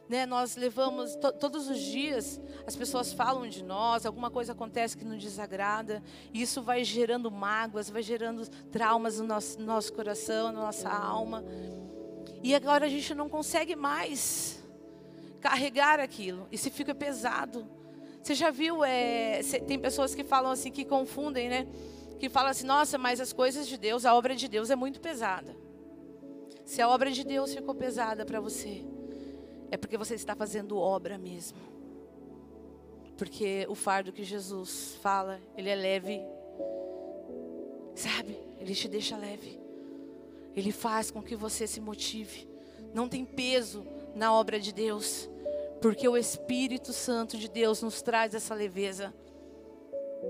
Né, 0.08 0.26
nós 0.26 0.56
levamos 0.56 1.16
to, 1.16 1.32
todos 1.32 1.70
os 1.70 1.80
dias, 1.80 2.40
as 2.68 2.76
pessoas 2.76 3.14
falam 3.14 3.48
de 3.48 3.64
nós, 3.64 4.06
alguma 4.06 4.30
coisa 4.30 4.52
acontece 4.52 4.98
que 4.98 5.06
nos 5.06 5.22
desagrada, 5.22 6.04
e 6.34 6.42
isso 6.42 6.62
vai 6.62 6.84
gerando 6.84 7.32
mágoas, 7.32 7.90
vai 7.90 8.04
gerando 8.04 8.48
traumas 8.70 9.20
no 9.20 9.26
nosso, 9.26 9.60
no 9.60 9.66
nosso 9.66 9.94
coração, 9.94 10.52
na 10.52 10.60
nossa 10.60 10.90
alma. 10.90 11.44
E 12.44 12.54
agora 12.54 12.86
a 12.86 12.90
gente 12.90 13.16
não 13.16 13.30
consegue 13.30 13.76
mais 13.76 14.62
carregar 15.40 16.00
aquilo, 16.00 16.48
se 16.54 16.70
fica 16.70 16.94
pesado. 16.94 17.66
Você 18.22 18.34
já 18.34 18.52
viu, 18.52 18.84
é, 18.84 19.42
tem 19.68 19.80
pessoas 19.80 20.14
que 20.14 20.24
falam 20.24 20.52
assim, 20.52 20.72
que 20.72 20.86
confundem, 20.86 21.50
né? 21.50 21.68
Que 22.20 22.30
fala 22.30 22.50
assim: 22.50 22.66
nossa, 22.66 22.98
mas 22.98 23.20
as 23.20 23.34
coisas 23.34 23.68
de 23.68 23.78
Deus, 23.78 24.06
a 24.06 24.16
obra 24.16 24.36
de 24.36 24.48
Deus 24.48 24.70
é 24.70 24.76
muito 24.76 25.00
pesada. 25.00 25.56
Se 26.66 26.82
a 26.82 26.90
obra 26.90 27.12
de 27.12 27.24
Deus 27.24 27.54
ficou 27.54 27.76
pesada 27.76 28.26
para 28.26 28.40
você, 28.40 28.86
é 29.70 29.78
porque 29.78 29.98
você 29.98 30.16
está 30.16 30.36
fazendo 30.36 30.78
obra 30.78 31.18
mesmo. 31.18 31.58
Porque 33.18 33.66
o 33.70 33.76
fardo 33.76 34.12
que 34.12 34.24
Jesus 34.24 34.98
fala, 35.02 35.40
ele 35.58 35.70
é 35.70 35.76
leve. 35.76 36.22
Sabe? 37.96 38.38
Ele 38.60 38.74
te 38.74 38.88
deixa 38.88 39.18
leve. 39.18 39.60
Ele 40.56 40.72
faz 40.72 41.12
com 41.12 41.22
que 41.22 41.36
você 41.36 41.68
se 41.68 41.80
motive. 41.80 42.48
Não 42.94 43.10
tem 43.10 43.26
peso 43.26 43.86
na 44.16 44.34
obra 44.34 44.60
de 44.60 44.72
Deus. 44.72 45.30
Porque 45.82 46.08
o 46.08 46.18
Espírito 46.18 46.94
Santo 46.94 47.38
de 47.38 47.50
Deus 47.50 47.82
nos 47.82 48.02
traz 48.02 48.34
essa 48.34 48.54
leveza. 48.54 49.14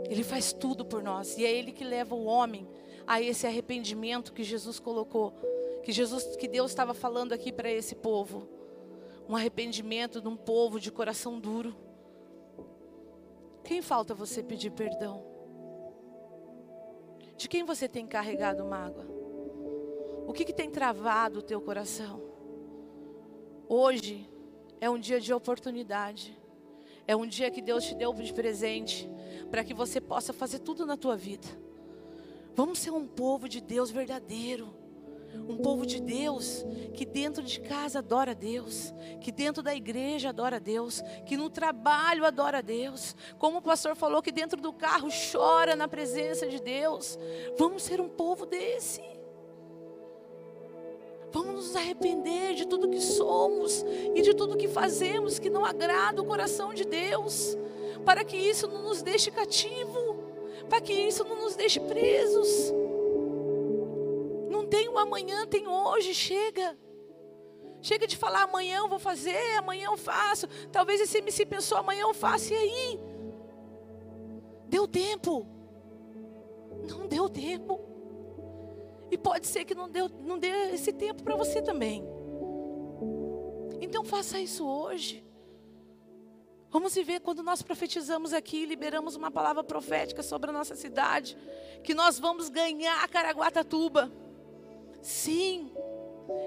Ele 0.09 0.23
faz 0.23 0.53
tudo 0.53 0.85
por 0.85 1.01
nós 1.01 1.37
e 1.37 1.45
é 1.45 1.51
ele 1.51 1.71
que 1.71 1.83
leva 1.83 2.15
o 2.15 2.25
homem 2.25 2.67
a 3.05 3.21
esse 3.21 3.45
arrependimento 3.45 4.33
que 4.33 4.43
Jesus 4.43 4.79
colocou, 4.79 5.33
que 5.83 5.91
Jesus, 5.91 6.35
que 6.35 6.47
Deus 6.47 6.71
estava 6.71 6.93
falando 6.93 7.33
aqui 7.33 7.51
para 7.51 7.71
esse 7.71 7.95
povo. 7.95 8.47
Um 9.27 9.35
arrependimento 9.35 10.21
de 10.21 10.27
um 10.27 10.35
povo 10.35 10.79
de 10.79 10.91
coração 10.91 11.39
duro. 11.39 11.75
Quem 13.63 13.81
falta 13.81 14.13
você 14.13 14.43
pedir 14.43 14.71
perdão? 14.71 15.23
De 17.37 17.47
quem 17.47 17.63
você 17.63 17.87
tem 17.87 18.05
carregado 18.05 18.65
mágoa? 18.65 19.05
O 20.27 20.33
que, 20.33 20.45
que 20.45 20.53
tem 20.53 20.69
travado 20.69 21.39
o 21.39 21.41
teu 21.41 21.61
coração? 21.61 22.21
Hoje 23.67 24.29
é 24.79 24.89
um 24.89 24.99
dia 24.99 25.19
de 25.19 25.33
oportunidade. 25.33 26.37
É 27.07 27.15
um 27.15 27.25
dia 27.25 27.51
que 27.51 27.61
Deus 27.61 27.83
te 27.85 27.95
deu 27.95 28.13
de 28.13 28.33
presente 28.33 29.09
para 29.49 29.63
que 29.63 29.73
você 29.73 29.99
possa 29.99 30.31
fazer 30.31 30.59
tudo 30.59 30.85
na 30.85 30.95
tua 30.95 31.15
vida. 31.15 31.47
Vamos 32.55 32.79
ser 32.79 32.91
um 32.91 33.05
povo 33.05 33.49
de 33.49 33.59
Deus 33.61 33.91
verdadeiro. 33.91 34.73
Um 35.49 35.57
povo 35.57 35.83
de 35.83 35.99
Deus 35.99 36.63
que 36.93 37.05
dentro 37.05 37.41
de 37.41 37.59
casa 37.59 37.99
adora 37.99 38.31
a 38.31 38.35
Deus, 38.35 38.93
que 39.19 39.31
dentro 39.31 39.63
da 39.63 39.73
igreja 39.73 40.29
adora 40.29 40.57
a 40.57 40.59
Deus, 40.59 41.01
que 41.25 41.35
no 41.35 41.49
trabalho 41.49 42.23
adora 42.23 42.59
a 42.59 42.61
Deus, 42.61 43.15
como 43.39 43.57
o 43.57 43.61
pastor 43.61 43.95
falou, 43.95 44.21
que 44.21 44.31
dentro 44.31 44.61
do 44.61 44.71
carro 44.71 45.09
chora 45.31 45.75
na 45.75 45.87
presença 45.87 46.47
de 46.47 46.61
Deus. 46.61 47.17
Vamos 47.57 47.81
ser 47.81 47.99
um 47.99 48.09
povo 48.09 48.45
desse. 48.45 49.01
Vamos 51.33 51.55
nos 51.55 51.75
arrepender 51.75 52.53
de 52.53 52.67
tudo 52.67 52.87
que 52.87 53.01
somos 53.01 53.83
e 54.13 54.21
de 54.21 54.35
tudo 54.35 54.55
que 54.55 54.67
fazemos 54.67 55.39
que 55.39 55.49
não 55.49 55.65
agrada 55.65 56.21
o 56.21 56.25
coração 56.25 56.75
de 56.75 56.85
Deus, 56.85 57.57
para 58.05 58.23
que 58.23 58.37
isso 58.37 58.67
não 58.67 58.83
nos 58.83 59.01
deixe 59.01 59.31
cativo, 59.31 60.15
para 60.69 60.79
que 60.79 60.93
isso 60.93 61.23
não 61.23 61.41
nos 61.41 61.55
deixe 61.55 61.79
presos. 61.79 62.71
Não 64.47 64.63
tem 64.67 64.87
um 64.87 64.99
amanhã, 64.99 65.47
tem 65.47 65.67
hoje, 65.67 66.13
chega. 66.13 66.77
Chega 67.81 68.05
de 68.05 68.15
falar 68.15 68.43
amanhã 68.43 68.77
eu 68.77 68.87
vou 68.87 68.99
fazer, 68.99 69.57
amanhã 69.57 69.85
eu 69.85 69.97
faço. 69.97 70.47
Talvez 70.71 71.01
esse 71.01 71.17
MC 71.17 71.47
pensou 71.47 71.79
amanhã 71.79 72.03
eu 72.03 72.13
faço, 72.13 72.53
e 72.53 72.55
aí? 72.55 72.99
Deu 74.67 74.87
tempo. 74.87 75.47
Não 76.87 77.07
deu 77.07 77.27
tempo. 77.27 77.92
E 79.13 79.17
pode 79.17 79.45
ser 79.45 79.63
que 79.63 79.75
não 79.75 79.87
deu, 79.87 80.09
não 80.09 80.39
dê 80.39 80.71
esse 80.73 80.91
tempo 80.91 81.21
para 81.21 81.35
você 81.35 81.61
também. 81.61 82.03
Então 83.79 84.03
faça 84.03 84.39
isso 84.39 84.67
hoje. 84.67 85.23
Vamos 86.71 86.95
viver 86.95 87.19
quando 87.19 87.43
nós 87.43 87.61
profetizamos 87.61 88.33
aqui, 88.33 88.65
liberamos 88.65 89.15
uma 89.15 89.29
palavra 89.29 89.63
profética 89.63 90.23
sobre 90.23 90.49
a 90.49 90.53
nossa 90.53 90.75
cidade, 90.75 91.37
que 91.83 91.93
nós 91.93 92.17
vamos 92.17 92.49
ganhar 92.49 93.07
Caraguatatuba. 93.07 94.11
Sim, 94.99 95.71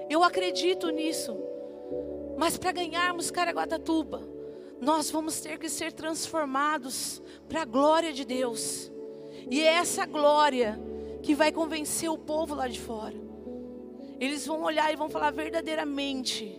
eu 0.09 0.21
acredito 0.21 0.89
nisso. 0.89 1.37
Mas 2.37 2.57
para 2.57 2.73
ganharmos 2.73 3.31
Caraguatatuba, 3.31 4.27
nós 4.81 5.09
vamos 5.09 5.39
ter 5.39 5.57
que 5.57 5.69
ser 5.69 5.93
transformados 5.93 7.23
para 7.47 7.61
a 7.61 7.65
glória 7.65 8.11
de 8.11 8.25
Deus. 8.25 8.91
E 9.49 9.61
é 9.61 9.75
essa 9.75 10.05
glória 10.05 10.77
que 11.27 11.35
vai 11.35 11.51
convencer 11.51 12.09
o 12.09 12.17
povo 12.17 12.55
lá 12.55 12.69
de 12.69 12.79
fora. 12.79 13.13
Eles 14.17 14.47
vão 14.47 14.63
olhar 14.63 14.93
e 14.93 14.95
vão 14.95 15.09
falar 15.09 15.29
verdadeiramente. 15.31 16.57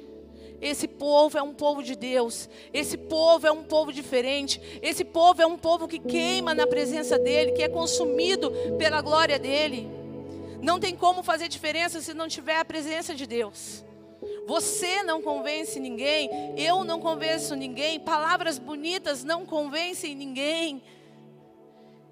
Esse 0.61 0.87
povo 0.87 1.39
é 1.39 1.43
um 1.43 1.55
povo 1.55 1.83
de 1.83 1.97
Deus. 1.97 2.51
Esse 2.71 2.99
povo 2.99 3.47
é 3.47 3.51
um 3.51 3.65
povo 3.65 3.91
diferente. 3.91 4.61
Esse 4.83 5.07
povo 5.07 5.41
é 5.41 5.47
um 5.47 5.57
povo 5.57 5.89
que 5.89 5.99
queima 5.99 6.55
na 6.55 6.67
presença 6.67 7.19
dEle, 7.19 7.53
que 7.53 7.63
é 7.63 7.69
consumido 7.71 8.53
pela 8.77 9.01
glória 9.01 9.39
dEle. 9.39 9.89
Não 10.61 10.79
tem 10.79 10.95
como 10.95 11.23
fazer 11.23 11.49
diferença 11.49 12.03
se 12.03 12.13
não 12.13 12.29
tiver 12.29 12.59
a 12.59 12.65
presença 12.65 13.15
de 13.15 13.27
Deus. 13.27 13.83
Você 14.47 15.03
não 15.03 15.23
convence 15.23 15.81
ninguém, 15.81 16.29
eu 16.59 16.85
não 16.85 17.01
convenço 17.01 17.57
ninguém, 17.57 17.99
palavras 17.99 18.59
bonitas 18.59 19.25
não 19.25 19.47
convencem 19.47 20.15
ninguém. 20.15 20.83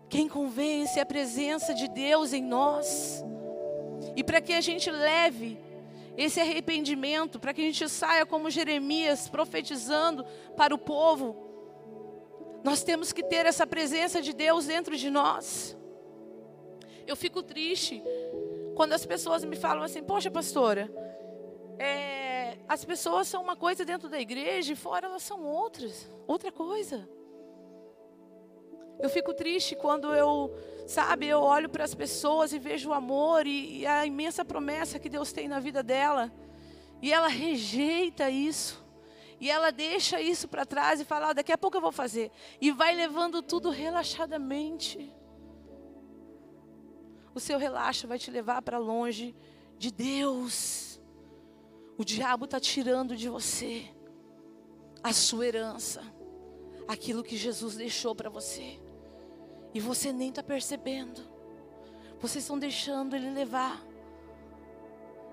Quem 0.08 0.28
convence 0.28 0.98
é 0.98 1.02
a 1.02 1.06
presença 1.06 1.74
de 1.74 1.88
Deus 1.88 2.32
em 2.32 2.42
nós. 2.42 3.24
E 4.14 4.22
para 4.22 4.40
que 4.40 4.52
a 4.52 4.60
gente 4.60 4.90
leve 4.90 5.58
esse 6.16 6.40
arrependimento, 6.40 7.38
para 7.38 7.52
que 7.52 7.60
a 7.60 7.64
gente 7.64 7.88
saia 7.88 8.24
como 8.24 8.50
Jeremias 8.50 9.28
profetizando 9.28 10.24
para 10.56 10.74
o 10.74 10.78
povo, 10.78 11.36
nós 12.64 12.82
temos 12.82 13.12
que 13.12 13.22
ter 13.22 13.46
essa 13.46 13.66
presença 13.66 14.22
de 14.22 14.32
Deus 14.32 14.66
dentro 14.66 14.96
de 14.96 15.10
nós. 15.10 15.76
Eu 17.06 17.14
fico 17.14 17.42
triste 17.42 18.02
quando 18.74 18.92
as 18.92 19.04
pessoas 19.04 19.44
me 19.44 19.56
falam 19.56 19.82
assim: 19.82 20.02
Poxa, 20.02 20.30
pastora, 20.30 20.90
é, 21.78 22.58
as 22.68 22.84
pessoas 22.84 23.28
são 23.28 23.42
uma 23.42 23.56
coisa 23.56 23.84
dentro 23.84 24.08
da 24.08 24.20
igreja 24.20 24.72
e 24.72 24.76
fora 24.76 25.06
elas 25.06 25.22
são 25.22 25.44
outras, 25.44 26.10
outra 26.26 26.50
coisa. 26.50 27.08
Eu 28.98 29.10
fico 29.10 29.34
triste 29.34 29.76
quando 29.76 30.14
eu, 30.14 30.54
sabe, 30.86 31.26
eu 31.26 31.40
olho 31.40 31.68
para 31.68 31.84
as 31.84 31.94
pessoas 31.94 32.52
e 32.52 32.58
vejo 32.58 32.90
o 32.90 32.94
amor 32.94 33.46
e, 33.46 33.80
e, 33.80 33.86
a 33.86 34.06
imensa 34.06 34.44
promessa 34.44 34.98
que 34.98 35.08
Deus 35.08 35.32
tem 35.32 35.48
na 35.48 35.60
vida 35.60 35.82
dela. 35.82 36.32
E 37.02 37.12
ela 37.12 37.28
rejeita 37.28 38.30
isso. 38.30 38.84
E 39.38 39.50
ela 39.50 39.70
deixa 39.70 40.20
isso 40.20 40.48
para 40.48 40.64
trás 40.64 41.00
e 41.00 41.04
fala: 41.04 41.30
ah, 41.30 41.32
daqui 41.34 41.52
a 41.52 41.58
pouco 41.58 41.76
eu 41.76 41.80
vou 41.80 41.92
fazer. 41.92 42.30
E 42.60 42.70
vai 42.70 42.94
levando 42.94 43.42
tudo 43.42 43.68
relaxadamente. 43.68 45.12
O 47.34 47.40
seu 47.40 47.58
relaxo 47.58 48.08
vai 48.08 48.18
te 48.18 48.30
levar 48.30 48.62
para 48.62 48.78
longe 48.78 49.34
de 49.78 49.92
Deus. 49.92 50.98
O 51.98 52.04
diabo 52.04 52.46
está 52.46 52.58
tirando 52.58 53.14
de 53.14 53.28
você 53.28 53.90
a 55.02 55.12
sua 55.12 55.46
herança, 55.46 56.02
aquilo 56.88 57.22
que 57.22 57.36
Jesus 57.36 57.76
deixou 57.76 58.14
para 58.14 58.28
você. 58.28 58.80
E 59.74 59.80
você 59.80 60.12
nem 60.12 60.30
está 60.30 60.42
percebendo. 60.42 61.20
Vocês 62.20 62.44
estão 62.44 62.58
deixando 62.58 63.14
ele 63.14 63.30
levar. 63.30 63.82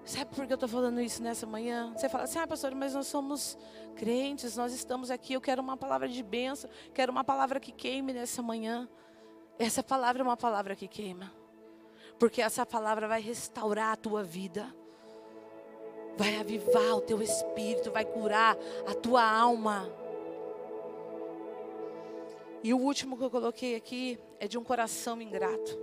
Sabe 0.05 0.35
por 0.35 0.45
que 0.45 0.51
eu 0.51 0.55
estou 0.55 0.67
falando 0.67 0.99
isso 0.99 1.23
nessa 1.23 1.45
manhã? 1.45 1.93
Você 1.95 2.09
fala 2.09 2.25
assim, 2.25 2.37
ah, 2.37 2.45
pastor, 2.45 2.75
mas 2.75 2.93
nós 2.93 3.07
somos 3.07 3.57
crentes, 3.95 4.57
nós 4.57 4.73
estamos 4.73 5.09
aqui, 5.09 5.33
eu 5.33 5.39
quero 5.39 5.61
uma 5.61 5.77
palavra 5.77 6.09
de 6.09 6.21
bênção, 6.21 6.69
quero 6.93 7.11
uma 7.11 7.23
palavra 7.23 7.59
que 7.59 7.71
queime 7.71 8.11
nessa 8.11 8.41
manhã. 8.41 8.89
Essa 9.57 9.81
palavra 9.81 10.21
é 10.21 10.25
uma 10.25 10.35
palavra 10.35 10.75
que 10.75 10.87
queima. 10.87 11.31
Porque 12.19 12.41
essa 12.41 12.65
palavra 12.65 13.07
vai 13.07 13.21
restaurar 13.21 13.93
a 13.93 13.95
tua 13.95 14.23
vida. 14.23 14.73
Vai 16.17 16.35
avivar 16.35 16.95
o 16.95 17.01
teu 17.01 17.21
espírito, 17.21 17.91
vai 17.91 18.05
curar 18.05 18.57
a 18.85 18.93
tua 18.93 19.23
alma. 19.23 19.89
E 22.63 22.73
o 22.73 22.77
último 22.77 23.17
que 23.17 23.23
eu 23.23 23.29
coloquei 23.29 23.75
aqui 23.75 24.17
é 24.39 24.47
de 24.47 24.57
um 24.57 24.63
coração 24.63 25.21
ingrato. 25.21 25.77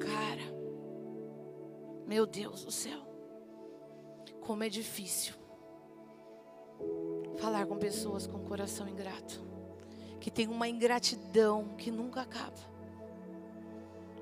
Cara, 0.00 0.42
meu 2.04 2.26
Deus 2.26 2.64
do 2.64 2.72
céu, 2.72 2.98
como 4.40 4.64
é 4.64 4.68
difícil 4.68 5.34
falar 7.36 7.64
com 7.66 7.76
pessoas 7.78 8.26
com 8.26 8.40
coração 8.40 8.88
ingrato, 8.88 9.40
que 10.20 10.32
tem 10.32 10.48
uma 10.48 10.68
ingratidão 10.68 11.76
que 11.76 11.92
nunca 11.92 12.22
acaba. 12.22 12.58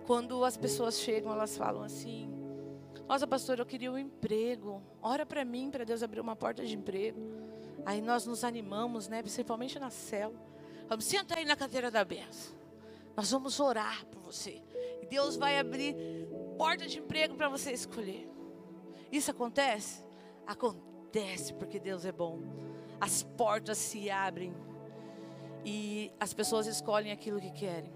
Quando 0.07 0.45
as 0.45 0.59
pessoas 0.59 1.01
chegam, 1.01 1.33
elas 1.33 1.57
falam 1.57 1.83
assim: 1.83 2.31
Nossa, 3.09 3.27
pastor, 3.27 3.59
eu 3.59 3.67
queria 3.67 3.91
um 3.91 3.99
emprego. 3.99 4.83
Ora 5.01 5.25
para 5.25 5.43
mim, 5.43 5.71
para 5.71 5.85
Deus 5.85 6.03
abrir 6.03 6.21
uma 6.21 6.37
porta 6.37 6.65
de 6.65 6.77
emprego. 6.77 7.19
Aí 7.85 8.03
nós 8.03 8.27
nos 8.27 8.45
animamos, 8.45 9.09
né? 9.09 9.23
Principalmente 9.23 9.79
na 9.79 9.91
célula. 9.91 10.56
Vamos, 10.89 11.05
senta 11.05 11.37
aí 11.37 11.45
na 11.45 11.57
cadeira 11.57 11.91
da 11.91 12.05
benção. 12.05 12.55
Nós 13.17 13.31
vamos 13.31 13.59
orar 13.59 14.07
por 14.07 14.21
você. 14.21 14.63
E 15.03 15.07
Deus 15.07 15.37
vai 15.37 15.59
abrir 15.59 15.97
porta 16.57 16.87
de 16.87 16.99
emprego 16.99 17.35
para 17.35 17.49
você 17.49 17.73
escolher. 17.73 18.31
Isso 19.11 19.31
acontece? 19.31 20.05
Acontece 20.47 21.55
porque 21.55 21.81
Deus 21.81 22.05
é 22.05 22.13
bom. 22.13 22.41
As 23.01 23.23
portas 23.23 23.79
se 23.79 24.11
abrem 24.11 24.55
e 25.65 26.13
as 26.21 26.33
pessoas 26.33 26.67
escolhem 26.67 27.11
aquilo 27.11 27.41
que 27.41 27.51
querem. 27.51 27.93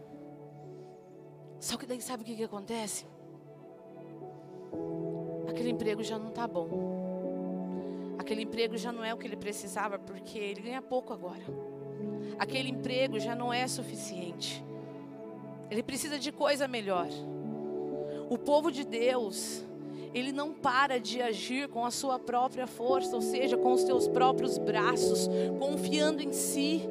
Só 1.60 1.76
que 1.76 1.86
daí 1.86 2.00
sabe 2.00 2.22
o 2.22 2.26
que, 2.26 2.34
que 2.34 2.44
acontece? 2.44 3.06
Aquele 5.48 5.70
emprego 5.70 6.02
já 6.02 6.18
não 6.18 6.30
está 6.30 6.48
bom. 6.48 8.16
Aquele 8.18 8.42
emprego 8.42 8.76
já 8.76 8.90
não 8.90 9.04
é 9.04 9.14
o 9.14 9.18
que 9.18 9.26
ele 9.26 9.36
precisava 9.36 9.98
porque 9.98 10.38
ele 10.38 10.62
ganha 10.62 10.82
pouco 10.82 11.12
agora 11.12 11.44
aquele 12.38 12.70
emprego 12.70 13.18
já 13.18 13.34
não 13.34 13.52
é 13.52 13.66
suficiente. 13.66 14.64
Ele 15.70 15.82
precisa 15.82 16.18
de 16.18 16.32
coisa 16.32 16.66
melhor. 16.66 17.08
O 18.28 18.36
povo 18.36 18.70
de 18.70 18.84
Deus, 18.84 19.64
ele 20.14 20.32
não 20.32 20.52
para 20.52 20.98
de 20.98 21.22
agir 21.22 21.68
com 21.68 21.84
a 21.84 21.90
sua 21.90 22.18
própria 22.18 22.66
força, 22.66 23.14
ou 23.14 23.22
seja, 23.22 23.56
com 23.56 23.72
os 23.72 23.82
seus 23.82 24.08
próprios 24.08 24.58
braços, 24.58 25.28
confiando 25.58 26.22
em 26.22 26.32
si 26.32 26.82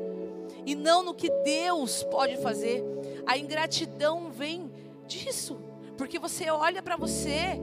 e 0.65 0.75
não 0.75 1.03
no 1.03 1.13
que 1.13 1.29
Deus 1.43 2.03
pode 2.03 2.37
fazer. 2.37 2.83
A 3.25 3.37
ingratidão 3.37 4.29
vem 4.31 4.71
disso, 5.07 5.59
porque 5.97 6.17
você 6.17 6.49
olha 6.49 6.81
para 6.81 6.95
você 6.95 7.59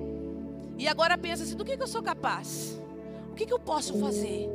e 0.78 0.86
agora 0.86 1.16
pensa 1.16 1.42
assim: 1.42 1.56
do 1.56 1.64
que, 1.64 1.76
que 1.76 1.82
eu 1.82 1.88
sou 1.88 2.02
capaz? 2.02 2.80
O 3.30 3.34
que, 3.34 3.46
que 3.46 3.52
eu 3.52 3.58
posso 3.58 3.98
fazer? 3.98 4.48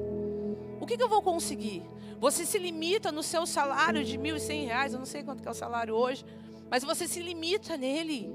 O 0.81 0.85
que, 0.87 0.97
que 0.97 1.03
eu 1.03 1.07
vou 1.07 1.21
conseguir? 1.21 1.83
Você 2.19 2.43
se 2.43 2.57
limita 2.57 3.11
no 3.11 3.21
seu 3.21 3.45
salário 3.45 4.03
de 4.03 4.17
mil 4.17 4.35
e 4.35 4.39
cem 4.39 4.65
reais, 4.65 4.93
eu 4.93 4.99
não 4.99 5.05
sei 5.05 5.23
quanto 5.23 5.47
é 5.47 5.51
o 5.51 5.53
salário 5.53 5.93
hoje, 5.93 6.25
mas 6.71 6.83
você 6.83 7.07
se 7.07 7.21
limita 7.21 7.77
nele. 7.77 8.33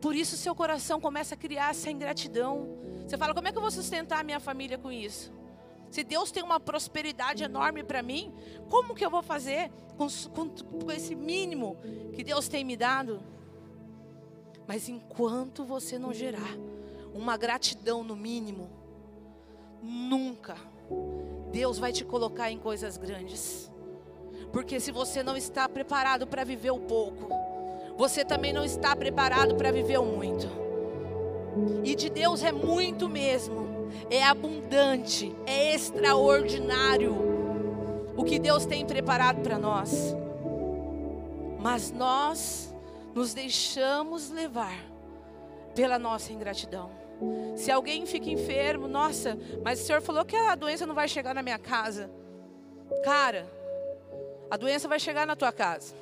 Por 0.00 0.14
isso 0.14 0.36
seu 0.36 0.54
coração 0.54 1.00
começa 1.00 1.34
a 1.34 1.36
criar 1.36 1.70
essa 1.70 1.90
ingratidão. 1.90 2.68
Você 3.04 3.18
fala, 3.18 3.34
como 3.34 3.48
é 3.48 3.52
que 3.52 3.58
eu 3.58 3.62
vou 3.62 3.70
sustentar 3.70 4.20
a 4.20 4.22
minha 4.22 4.38
família 4.38 4.78
com 4.78 4.92
isso? 4.92 5.32
Se 5.90 6.04
Deus 6.04 6.30
tem 6.30 6.42
uma 6.42 6.60
prosperidade 6.60 7.42
enorme 7.42 7.82
para 7.82 8.00
mim, 8.00 8.32
como 8.70 8.94
que 8.94 9.04
eu 9.04 9.10
vou 9.10 9.24
fazer 9.24 9.72
com, 9.96 10.06
com, 10.32 10.48
com 10.48 10.92
esse 10.92 11.16
mínimo 11.16 11.76
que 12.14 12.22
Deus 12.22 12.46
tem 12.46 12.64
me 12.64 12.76
dado? 12.76 13.20
Mas 14.68 14.88
enquanto 14.88 15.64
você 15.64 15.98
não 15.98 16.14
gerar 16.14 16.56
uma 17.12 17.36
gratidão 17.36 18.04
no 18.04 18.14
mínimo, 18.14 18.70
nunca 19.82 20.71
Deus 21.50 21.78
vai 21.78 21.92
te 21.92 22.04
colocar 22.04 22.50
em 22.50 22.58
coisas 22.58 22.96
grandes. 22.96 23.70
Porque 24.52 24.80
se 24.80 24.90
você 24.90 25.22
não 25.22 25.36
está 25.36 25.68
preparado 25.68 26.26
para 26.26 26.44
viver 26.44 26.70
o 26.70 26.80
pouco, 26.80 27.28
você 27.96 28.24
também 28.24 28.52
não 28.52 28.64
está 28.64 28.96
preparado 28.96 29.54
para 29.54 29.70
viver 29.70 29.98
o 29.98 30.04
muito. 30.04 30.48
E 31.84 31.94
de 31.94 32.08
Deus 32.08 32.42
é 32.42 32.52
muito 32.52 33.08
mesmo, 33.08 33.88
é 34.10 34.22
abundante, 34.22 35.34
é 35.46 35.74
extraordinário 35.74 37.14
o 38.16 38.24
que 38.24 38.38
Deus 38.38 38.64
tem 38.64 38.86
preparado 38.86 39.42
para 39.42 39.58
nós. 39.58 40.14
Mas 41.58 41.90
nós 41.90 42.74
nos 43.14 43.34
deixamos 43.34 44.30
levar 44.30 44.74
pela 45.74 45.98
nossa 45.98 46.32
ingratidão. 46.32 47.01
Se 47.56 47.70
alguém 47.70 48.06
fica 48.06 48.30
enfermo, 48.30 48.88
nossa, 48.88 49.38
mas 49.62 49.80
o 49.80 49.84
Senhor 49.84 50.00
falou 50.00 50.24
que 50.24 50.36
a 50.36 50.54
doença 50.54 50.86
não 50.86 50.94
vai 50.94 51.08
chegar 51.08 51.34
na 51.34 51.42
minha 51.42 51.58
casa. 51.58 52.10
Cara, 53.04 53.46
a 54.50 54.56
doença 54.56 54.88
vai 54.88 54.98
chegar 54.98 55.26
na 55.26 55.36
tua 55.36 55.52
casa. 55.52 55.94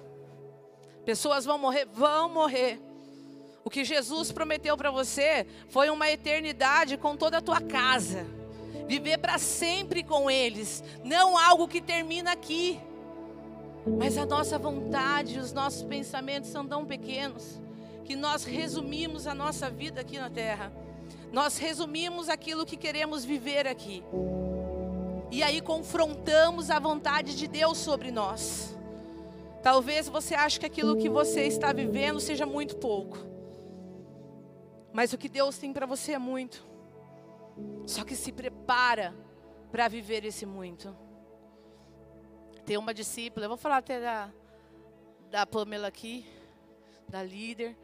Pessoas 1.04 1.44
vão 1.44 1.58
morrer, 1.58 1.86
vão 1.92 2.28
morrer. 2.28 2.80
O 3.64 3.70
que 3.70 3.84
Jesus 3.84 4.32
prometeu 4.32 4.76
para 4.76 4.90
você 4.90 5.46
foi 5.68 5.90
uma 5.90 6.10
eternidade 6.10 6.96
com 6.96 7.16
toda 7.16 7.38
a 7.38 7.42
tua 7.42 7.60
casa. 7.60 8.26
viver 8.90 9.18
para 9.18 9.38
sempre 9.38 10.02
com 10.02 10.28
eles, 10.28 10.82
não 11.04 11.38
algo 11.38 11.68
que 11.68 11.80
termina 11.80 12.32
aqui. 12.32 12.80
Mas 13.86 14.18
a 14.18 14.26
nossa 14.26 14.58
vontade, 14.58 15.38
os 15.38 15.52
nossos 15.52 15.84
pensamentos 15.84 16.50
são 16.50 16.66
tão 16.66 16.84
pequenos 16.84 17.60
que 18.04 18.16
nós 18.16 18.44
resumimos 18.44 19.28
a 19.28 19.34
nossa 19.34 19.70
vida 19.70 20.00
aqui 20.00 20.18
na 20.18 20.28
terra. 20.28 20.72
Nós 21.32 21.58
resumimos 21.58 22.28
aquilo 22.28 22.66
que 22.66 22.76
queremos 22.76 23.24
viver 23.24 23.66
aqui. 23.66 24.02
E 25.30 25.42
aí 25.42 25.60
confrontamos 25.60 26.70
a 26.70 26.78
vontade 26.78 27.36
de 27.36 27.46
Deus 27.46 27.78
sobre 27.78 28.10
nós. 28.10 28.76
Talvez 29.62 30.08
você 30.08 30.34
ache 30.34 30.58
que 30.58 30.66
aquilo 30.66 30.96
que 30.96 31.08
você 31.08 31.42
está 31.46 31.72
vivendo 31.72 32.18
seja 32.18 32.46
muito 32.46 32.76
pouco. 32.76 33.18
Mas 34.92 35.12
o 35.12 35.18
que 35.18 35.28
Deus 35.28 35.56
tem 35.56 35.72
para 35.72 35.86
você 35.86 36.12
é 36.12 36.18
muito. 36.18 36.66
Só 37.86 38.04
que 38.04 38.16
se 38.16 38.32
prepara 38.32 39.14
para 39.70 39.86
viver 39.86 40.24
esse 40.24 40.44
muito. 40.44 40.96
Tem 42.64 42.76
uma 42.76 42.92
discípula, 42.92 43.44
eu 43.44 43.50
vou 43.50 43.58
falar 43.58 43.78
até 43.78 44.00
da, 44.00 44.32
da 45.30 45.46
Pamela 45.46 45.88
aqui, 45.88 46.26
da 47.08 47.22
líder. 47.22 47.76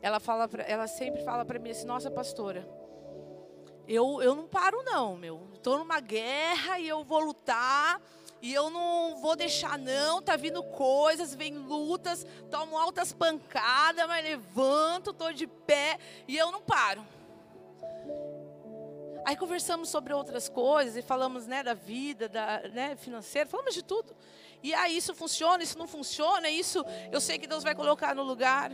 Ela, 0.00 0.20
fala 0.20 0.48
pra, 0.48 0.62
ela 0.64 0.86
sempre 0.86 1.22
fala 1.22 1.44
para 1.44 1.58
mim 1.58 1.70
assim: 1.70 1.86
Nossa, 1.86 2.10
pastora, 2.10 2.66
eu, 3.86 4.22
eu 4.22 4.34
não 4.34 4.46
paro, 4.46 4.82
não, 4.82 5.16
meu. 5.16 5.48
Estou 5.54 5.78
numa 5.78 6.00
guerra 6.00 6.78
e 6.78 6.88
eu 6.88 7.04
vou 7.04 7.20
lutar. 7.20 8.00
E 8.40 8.52
eu 8.52 8.68
não 8.68 9.16
vou 9.20 9.36
deixar, 9.36 9.78
não. 9.78 10.20
Tá 10.20 10.36
vindo 10.36 10.62
coisas, 10.62 11.34
vem 11.34 11.56
lutas, 11.56 12.26
tomo 12.50 12.76
altas 12.76 13.12
pancadas, 13.12 14.06
mas 14.06 14.24
levanto, 14.24 15.10
estou 15.10 15.32
de 15.32 15.46
pé 15.46 15.98
e 16.28 16.36
eu 16.36 16.52
não 16.52 16.60
paro. 16.60 17.06
Aí 19.24 19.36
conversamos 19.36 19.88
sobre 19.88 20.12
outras 20.12 20.50
coisas 20.50 20.96
e 20.96 21.02
falamos 21.02 21.46
né, 21.46 21.62
da 21.62 21.72
vida, 21.72 22.28
da 22.28 22.60
né, 22.68 22.96
financeira, 22.96 23.48
falamos 23.48 23.74
de 23.74 23.82
tudo. 23.82 24.14
E 24.62 24.74
aí 24.74 24.96
isso 24.96 25.14
funciona, 25.14 25.62
isso 25.62 25.78
não 25.78 25.86
funciona, 25.86 26.48
isso 26.50 26.84
eu 27.10 27.20
sei 27.20 27.38
que 27.38 27.46
Deus 27.46 27.64
vai 27.64 27.74
colocar 27.74 28.14
no 28.14 28.22
lugar. 28.22 28.72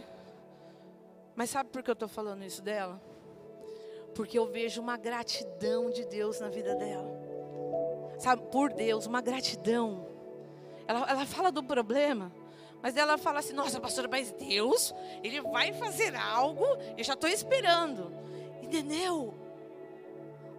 Mas 1.36 1.50
sabe 1.50 1.70
por 1.70 1.82
que 1.82 1.90
eu 1.90 1.94
estou 1.94 2.08
falando 2.08 2.44
isso 2.44 2.60
dela? 2.60 3.00
Porque 4.14 4.38
eu 4.38 4.46
vejo 4.46 4.80
uma 4.80 4.96
gratidão 4.96 5.90
de 5.90 6.04
Deus 6.04 6.40
na 6.40 6.48
vida 6.48 6.74
dela. 6.74 7.10
Sabe, 8.18 8.42
por 8.50 8.72
Deus, 8.72 9.06
uma 9.06 9.20
gratidão. 9.20 10.06
Ela, 10.86 11.10
ela 11.10 11.26
fala 11.26 11.50
do 11.50 11.62
problema, 11.62 12.32
mas 12.82 12.96
ela 12.96 13.16
fala 13.16 13.38
assim: 13.38 13.52
Nossa, 13.52 13.80
pastora, 13.80 14.08
mas 14.08 14.32
Deus, 14.32 14.94
Ele 15.22 15.40
vai 15.40 15.72
fazer 15.72 16.14
algo, 16.16 16.64
eu 16.96 17.04
já 17.04 17.14
estou 17.14 17.30
esperando. 17.30 18.12
Entendeu? 18.62 19.34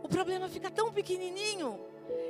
o 0.04 0.08
problema 0.08 0.50
fica 0.50 0.70
tão 0.70 0.92
pequenininho. 0.92 1.80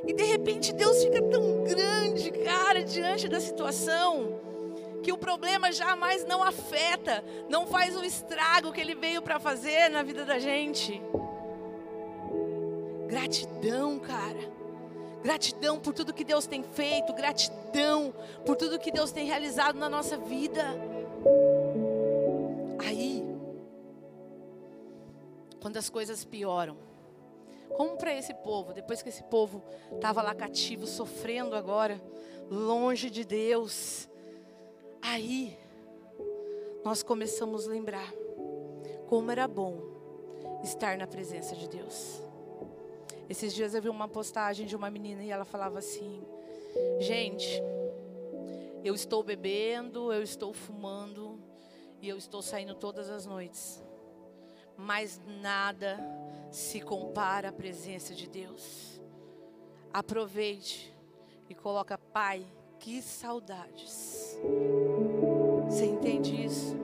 E 0.05 0.13
de 0.13 0.23
repente 0.23 0.73
Deus 0.73 1.03
fica 1.03 1.21
tão 1.21 1.63
grande, 1.63 2.31
cara, 2.31 2.84
diante 2.84 3.27
da 3.27 3.39
situação, 3.39 4.39
que 5.01 5.11
o 5.11 5.17
problema 5.17 5.71
jamais 5.71 6.25
não 6.25 6.43
afeta, 6.43 7.23
não 7.49 7.65
faz 7.65 7.95
o 7.95 8.03
estrago 8.03 8.71
que 8.71 8.79
ele 8.79 8.95
veio 8.95 9.21
para 9.21 9.39
fazer 9.39 9.89
na 9.89 10.03
vida 10.03 10.25
da 10.25 10.39
gente. 10.39 11.01
Gratidão, 13.07 13.99
cara. 13.99 14.51
Gratidão 15.23 15.79
por 15.79 15.93
tudo 15.93 16.13
que 16.13 16.23
Deus 16.23 16.47
tem 16.47 16.63
feito, 16.63 17.13
gratidão 17.13 18.13
por 18.45 18.55
tudo 18.55 18.79
que 18.79 18.91
Deus 18.91 19.11
tem 19.11 19.25
realizado 19.25 19.77
na 19.77 19.87
nossa 19.89 20.17
vida. 20.17 20.63
Aí, 22.79 23.23
quando 25.61 25.77
as 25.77 25.89
coisas 25.89 26.25
pioram, 26.25 26.75
como 27.75 27.97
para 27.97 28.13
esse 28.13 28.33
povo, 28.33 28.73
depois 28.73 29.01
que 29.01 29.09
esse 29.09 29.23
povo 29.23 29.63
estava 29.93 30.21
lá 30.21 30.33
cativo, 30.33 30.87
sofrendo 30.87 31.55
agora, 31.55 32.01
longe 32.49 33.09
de 33.09 33.23
Deus. 33.23 34.09
Aí, 35.01 35.57
nós 36.83 37.03
começamos 37.03 37.67
a 37.67 37.71
lembrar 37.71 38.11
como 39.07 39.31
era 39.31 39.47
bom 39.47 39.81
estar 40.63 40.97
na 40.97 41.07
presença 41.07 41.55
de 41.55 41.67
Deus. 41.67 42.21
Esses 43.29 43.53
dias 43.53 43.73
eu 43.73 43.81
vi 43.81 43.89
uma 43.89 44.07
postagem 44.07 44.65
de 44.65 44.75
uma 44.75 44.89
menina 44.89 45.23
e 45.23 45.31
ela 45.31 45.45
falava 45.45 45.79
assim: 45.79 46.23
Gente, 46.99 47.61
eu 48.83 48.93
estou 48.93 49.23
bebendo, 49.23 50.11
eu 50.11 50.21
estou 50.21 50.53
fumando 50.53 51.39
e 52.01 52.09
eu 52.09 52.17
estou 52.17 52.41
saindo 52.41 52.75
todas 52.75 53.09
as 53.09 53.25
noites 53.25 53.81
mas 54.81 55.21
nada 55.41 55.99
se 56.51 56.81
compara 56.81 57.49
à 57.49 57.51
presença 57.51 58.13
de 58.13 58.27
Deus. 58.27 58.99
Aproveite 59.93 60.93
e 61.47 61.53
coloca, 61.53 61.97
Pai, 61.97 62.45
que 62.81 62.99
saudades. 62.99 64.39
Você 65.69 65.85
entende 65.85 66.43
isso? 66.43 66.75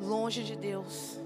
Longe 0.00 0.42
de 0.42 0.56
Deus. 0.56 1.20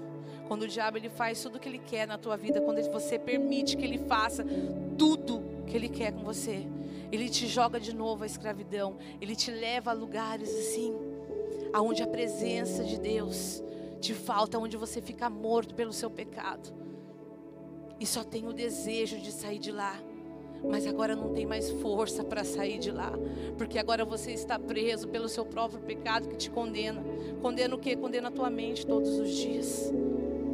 Quando 0.47 0.63
o 0.63 0.67
diabo 0.67 0.97
ele 0.97 1.09
faz 1.09 1.41
tudo 1.41 1.55
o 1.55 1.59
que 1.59 1.69
ele 1.69 1.79
quer 1.79 2.05
na 2.05 2.17
tua 2.17 2.35
vida, 2.35 2.61
quando 2.61 2.81
você 2.91 3.17
permite 3.17 3.77
que 3.77 3.85
ele 3.85 3.97
faça 3.97 4.45
tudo 4.97 5.41
que 5.65 5.75
ele 5.75 5.87
quer 5.87 6.11
com 6.11 6.23
você, 6.23 6.67
ele 7.09 7.29
te 7.29 7.47
joga 7.47 7.79
de 7.79 7.95
novo 7.95 8.23
à 8.23 8.25
escravidão, 8.25 8.97
ele 9.21 9.35
te 9.37 9.51
leva 9.51 9.91
a 9.91 9.93
lugares 9.93 10.49
assim, 10.49 10.93
aonde 11.71 12.03
a 12.03 12.07
presença 12.07 12.83
de 12.83 12.99
Deus 12.99 13.63
te 14.01 14.13
falta 14.13 14.59
onde 14.59 14.75
você 14.75 15.01
fica 15.01 15.29
morto 15.29 15.73
pelo 15.73 15.93
seu 15.93 16.09
pecado. 16.09 16.73
E 17.99 18.05
só 18.05 18.23
tem 18.23 18.47
o 18.47 18.53
desejo 18.53 19.17
de 19.17 19.31
sair 19.31 19.59
de 19.59 19.71
lá. 19.71 19.97
Mas 20.63 20.87
agora 20.87 21.15
não 21.15 21.33
tem 21.33 21.45
mais 21.45 21.69
força 21.69 22.23
para 22.23 22.43
sair 22.43 22.79
de 22.79 22.91
lá. 22.91 23.11
Porque 23.57 23.77
agora 23.77 24.05
você 24.05 24.31
está 24.31 24.57
preso 24.57 25.07
pelo 25.07 25.29
seu 25.29 25.45
próprio 25.45 25.79
pecado 25.81 26.27
que 26.27 26.35
te 26.35 26.49
condena. 26.49 27.03
Condena 27.41 27.75
o 27.75 27.79
quê? 27.79 27.95
Condena 27.95 28.29
a 28.29 28.31
tua 28.31 28.49
mente 28.49 28.85
todos 28.85 29.17
os 29.19 29.29
dias. 29.29 29.91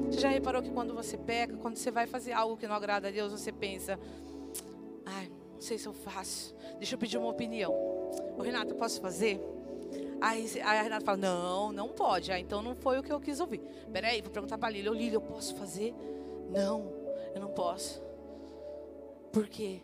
Você 0.09 0.19
já 0.19 0.29
reparou 0.29 0.61
que 0.61 0.69
quando 0.69 0.93
você 0.93 1.17
peca, 1.17 1.57
quando 1.57 1.77
você 1.77 1.89
vai 1.89 2.05
fazer 2.05 2.33
algo 2.33 2.55
que 2.55 2.67
não 2.67 2.75
agrada 2.75 3.07
a 3.07 3.11
Deus, 3.11 3.31
você 3.31 3.51
pensa: 3.51 3.99
ai, 5.05 5.29
não 5.53 5.61
sei 5.61 5.77
se 5.77 5.87
eu 5.87 5.93
faço. 5.93 6.55
Deixa 6.77 6.95
eu 6.95 6.99
pedir 6.99 7.17
uma 7.17 7.29
opinião. 7.29 7.73
Ô 8.37 8.41
Renato, 8.41 8.75
posso 8.75 9.01
fazer? 9.01 9.41
Aí, 10.21 10.47
a 10.61 10.81
Renata 10.83 11.05
fala: 11.05 11.17
Não, 11.17 11.71
não 11.71 11.89
pode. 11.89 12.31
Ah, 12.31 12.39
então 12.39 12.61
não 12.61 12.75
foi 12.75 12.99
o 12.99 13.03
que 13.03 13.11
eu 13.11 13.19
quis 13.19 13.39
ouvir. 13.39 13.59
Peraí, 13.91 14.21
vou 14.21 14.31
perguntar 14.31 14.57
para 14.57 14.69
a 14.69 14.71
Lília: 14.71 14.91
Ô 14.91 14.93
Lília, 14.93 15.17
eu 15.17 15.21
posso 15.21 15.55
fazer? 15.55 15.93
Não, 16.49 16.93
eu 17.33 17.41
não 17.41 17.49
posso. 17.49 18.01
Por 19.31 19.47
quê? 19.47 19.81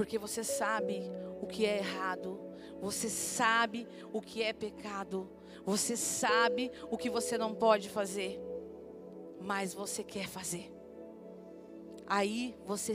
Porque 0.00 0.16
você 0.16 0.42
sabe 0.42 1.02
o 1.42 1.46
que 1.46 1.66
é 1.66 1.76
errado, 1.76 2.40
você 2.80 3.10
sabe 3.10 3.86
o 4.14 4.22
que 4.22 4.42
é 4.42 4.50
pecado, 4.50 5.28
você 5.62 5.94
sabe 5.94 6.72
o 6.90 6.96
que 6.96 7.10
você 7.10 7.36
não 7.36 7.54
pode 7.54 7.90
fazer, 7.90 8.40
mas 9.38 9.74
você 9.74 10.02
quer 10.02 10.26
fazer. 10.26 10.72
Aí 12.06 12.56
você, 12.64 12.94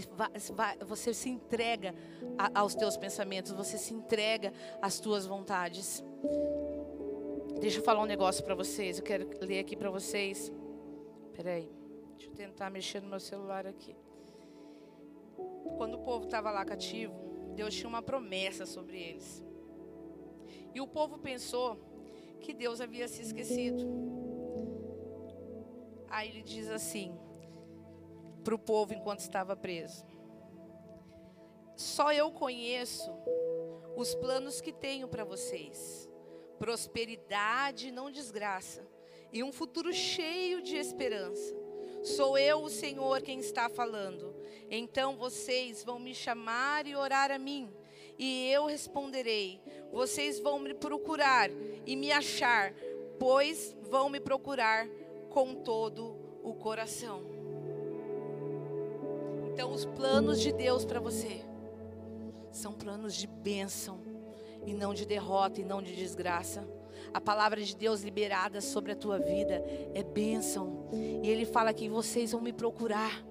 você 0.84 1.14
se 1.14 1.30
entrega 1.30 1.94
aos 2.56 2.74
teus 2.74 2.98
pensamentos, 2.98 3.52
você 3.52 3.78
se 3.78 3.94
entrega 3.94 4.52
às 4.82 5.00
tuas 5.00 5.28
vontades. 5.28 6.04
Deixa 7.60 7.78
eu 7.78 7.84
falar 7.84 8.02
um 8.02 8.08
negócio 8.08 8.44
para 8.44 8.56
vocês. 8.56 8.98
Eu 8.98 9.04
quero 9.04 9.30
ler 9.42 9.60
aqui 9.60 9.76
para 9.76 9.92
vocês. 9.92 10.52
Peraí. 11.36 11.72
Deixa 12.18 12.32
eu 12.32 12.36
tentar 12.36 12.72
mexer 12.72 13.00
no 13.00 13.10
meu 13.10 13.20
celular 13.20 13.68
aqui. 13.68 13.96
Quando 15.78 15.96
o 15.96 16.04
povo 16.04 16.26
estava 16.26 16.52
lá 16.52 16.64
cativo, 16.64 17.14
Deus 17.56 17.74
tinha 17.74 17.88
uma 17.88 18.02
promessa 18.02 18.66
sobre 18.66 19.02
eles. 19.02 19.44
E 20.74 20.82
o 20.82 20.88
povo 20.88 21.18
pensou 21.18 21.78
que 22.40 22.54
Deus 22.54 22.82
havia 22.82 23.08
se 23.08 23.22
esquecido. 23.22 23.84
Aí 26.08 26.30
ele 26.30 26.42
diz 26.42 26.70
assim 26.70 27.18
para 28.44 28.56
o 28.56 28.60
povo 28.60 28.94
enquanto 28.94 29.20
estava 29.20 29.56
preso: 29.56 30.06
Só 31.76 32.12
eu 32.12 32.32
conheço 32.32 33.12
os 33.96 34.14
planos 34.16 34.62
que 34.62 34.72
tenho 34.72 35.08
para 35.08 35.24
vocês 35.24 36.10
prosperidade, 36.58 37.92
não 37.92 38.10
desgraça, 38.10 38.88
e 39.32 39.44
um 39.44 39.52
futuro 39.52 39.94
cheio 39.94 40.62
de 40.62 40.76
esperança. 40.78 41.56
Sou 42.04 42.38
eu, 42.38 42.64
o 42.64 42.70
Senhor, 42.70 43.22
quem 43.22 43.40
está 43.40 43.68
falando. 43.68 44.35
Então 44.70 45.16
vocês 45.16 45.84
vão 45.84 46.00
me 46.00 46.14
chamar 46.14 46.88
e 46.88 46.96
orar 46.96 47.32
a 47.32 47.38
mim, 47.38 47.70
e 48.18 48.50
eu 48.50 48.66
responderei. 48.66 49.62
Vocês 49.92 50.40
vão 50.40 50.60
me 50.60 50.74
procurar 50.74 51.50
e 51.86 51.96
me 51.96 52.12
achar, 52.12 52.74
pois 53.20 53.76
vão 53.90 54.10
me 54.10 54.20
procurar 54.20 54.88
com 55.30 55.56
todo 55.56 56.18
o 56.44 56.54
coração. 56.54 57.24
Então, 59.52 59.72
os 59.72 59.86
planos 59.86 60.42
de 60.42 60.52
Deus 60.52 60.84
para 60.84 61.00
você 61.00 61.42
são 62.52 62.74
planos 62.74 63.16
de 63.16 63.26
bênção 63.26 64.02
e 64.66 64.74
não 64.74 64.94
de 64.94 65.06
derrota 65.06 65.62
e 65.62 65.64
não 65.64 65.82
de 65.82 65.96
desgraça. 65.96 66.68
A 67.14 67.22
palavra 67.22 67.62
de 67.62 67.76
Deus 67.76 68.02
liberada 68.02 68.60
sobre 68.60 68.92
a 68.92 68.96
tua 68.96 69.18
vida 69.18 69.64
é 69.94 70.04
bênção. 70.04 70.90
E 70.92 71.30
Ele 71.30 71.46
fala 71.46 71.74
que 71.74 71.88
vocês 71.88 72.34
vão 72.34 72.42
me 72.42 72.52
procurar. 72.52 73.24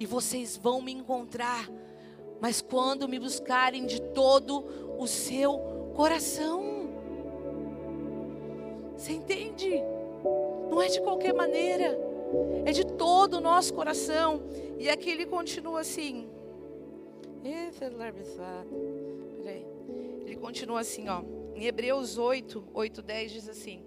E 0.00 0.06
vocês 0.06 0.56
vão 0.56 0.80
me 0.80 0.90
encontrar, 0.90 1.68
mas 2.40 2.62
quando 2.62 3.06
me 3.06 3.18
buscarem 3.18 3.84
de 3.84 4.00
todo 4.00 4.64
o 4.98 5.06
seu 5.06 5.58
coração. 5.94 6.88
Você 8.96 9.12
entende? 9.12 9.70
Não 10.70 10.80
é 10.80 10.88
de 10.88 11.02
qualquer 11.02 11.34
maneira, 11.34 11.98
é 12.64 12.72
de 12.72 12.86
todo 12.86 13.34
o 13.34 13.40
nosso 13.40 13.74
coração. 13.74 14.42
E 14.78 14.88
aqui 14.88 15.10
ele 15.10 15.26
continua 15.26 15.80
assim. 15.80 16.26
Ele 20.24 20.36
continua 20.36 20.80
assim, 20.80 21.10
ó. 21.10 21.22
Em 21.54 21.66
Hebreus 21.66 22.16
8, 22.16 22.68
8, 22.72 23.02
10 23.02 23.32
diz 23.32 23.48
assim: 23.50 23.84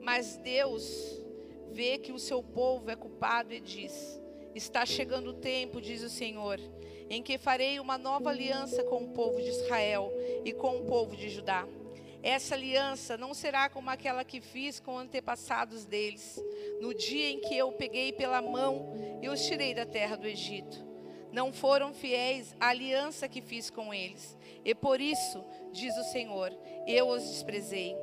Mas 0.00 0.36
Deus 0.38 1.22
vê 1.70 1.98
que 1.98 2.12
o 2.12 2.18
seu 2.18 2.42
povo 2.42 2.90
é 2.90 2.96
culpado 2.96 3.52
e 3.52 3.60
diz: 3.60 4.20
Está 4.54 4.86
chegando 4.86 5.30
o 5.30 5.34
tempo, 5.34 5.80
diz 5.80 6.02
o 6.02 6.08
Senhor, 6.08 6.60
em 7.10 7.22
que 7.22 7.36
farei 7.36 7.80
uma 7.80 7.98
nova 7.98 8.30
aliança 8.30 8.84
com 8.84 9.04
o 9.04 9.08
povo 9.08 9.42
de 9.42 9.48
Israel 9.48 10.12
e 10.44 10.52
com 10.52 10.78
o 10.78 10.84
povo 10.84 11.16
de 11.16 11.28
Judá. 11.28 11.66
Essa 12.22 12.54
aliança 12.54 13.18
não 13.18 13.34
será 13.34 13.68
como 13.68 13.90
aquela 13.90 14.24
que 14.24 14.40
fiz 14.40 14.80
com 14.80 14.96
antepassados 14.96 15.84
deles, 15.84 16.42
no 16.80 16.94
dia 16.94 17.30
em 17.30 17.40
que 17.40 17.54
eu 17.56 17.72
peguei 17.72 18.12
pela 18.12 18.40
mão 18.40 18.94
e 19.20 19.28
os 19.28 19.44
tirei 19.44 19.74
da 19.74 19.84
terra 19.84 20.16
do 20.16 20.26
Egito. 20.26 20.82
Não 21.32 21.52
foram 21.52 21.92
fiéis 21.92 22.54
à 22.60 22.68
aliança 22.68 23.28
que 23.28 23.42
fiz 23.42 23.68
com 23.68 23.92
eles, 23.92 24.38
e 24.64 24.74
por 24.74 25.00
isso, 25.00 25.44
diz 25.72 25.94
o 25.98 26.04
Senhor, 26.04 26.56
eu 26.86 27.08
os 27.08 27.24
desprezei. 27.24 27.94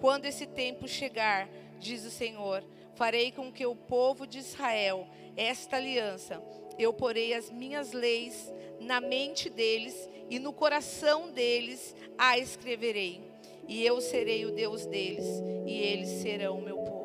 Quando 0.00 0.24
esse 0.24 0.46
tempo 0.46 0.88
chegar, 0.88 1.48
diz 1.78 2.04
o 2.04 2.10
Senhor, 2.10 2.64
farei 2.94 3.30
com 3.30 3.52
que 3.52 3.64
o 3.64 3.76
povo 3.76 4.26
de 4.26 4.38
Israel 4.38 5.06
esta 5.38 5.76
aliança. 5.76 6.42
Eu 6.78 6.92
porei 6.92 7.32
as 7.32 7.50
minhas 7.50 7.92
leis 7.92 8.52
na 8.80 9.00
mente 9.00 9.48
deles 9.48 10.08
e 10.28 10.38
no 10.38 10.52
coração 10.52 11.30
deles 11.30 11.94
a 12.18 12.36
escreverei. 12.38 13.22
E 13.66 13.84
eu 13.84 14.00
serei 14.00 14.44
o 14.44 14.50
Deus 14.50 14.84
deles 14.86 15.26
e 15.66 15.72
eles 15.72 16.08
serão 16.22 16.58
o 16.58 16.62
meu 16.62 16.76
povo. 16.76 16.98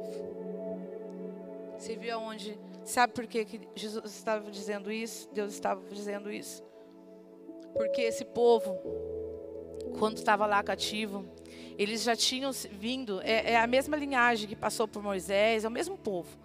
Você 1.77 1.95
viu 1.95 2.15
aonde? 2.15 2.57
Sabe 2.83 3.13
por 3.13 3.27
que, 3.27 3.45
que 3.45 3.61
Jesus 3.75 4.15
estava 4.15 4.49
dizendo 4.49 4.91
isso? 4.91 5.29
Deus 5.33 5.53
estava 5.53 5.81
dizendo 5.89 6.31
isso? 6.31 6.63
Porque 7.73 8.01
esse 8.01 8.25
povo, 8.25 8.77
quando 9.99 10.17
estava 10.17 10.45
lá 10.45 10.61
cativo, 10.63 11.25
eles 11.77 12.03
já 12.03 12.15
tinham 12.15 12.51
vindo, 12.71 13.21
é, 13.21 13.53
é, 13.53 13.57
a 13.57 13.67
mesma 13.67 13.97
linhagem 13.97 14.47
que 14.47 14.55
passou 14.55 14.87
por 14.87 15.01
Moisés, 15.01 15.65
é 15.65 15.67
o 15.67 15.71
mesmo 15.71 15.97
povo. 15.97 16.37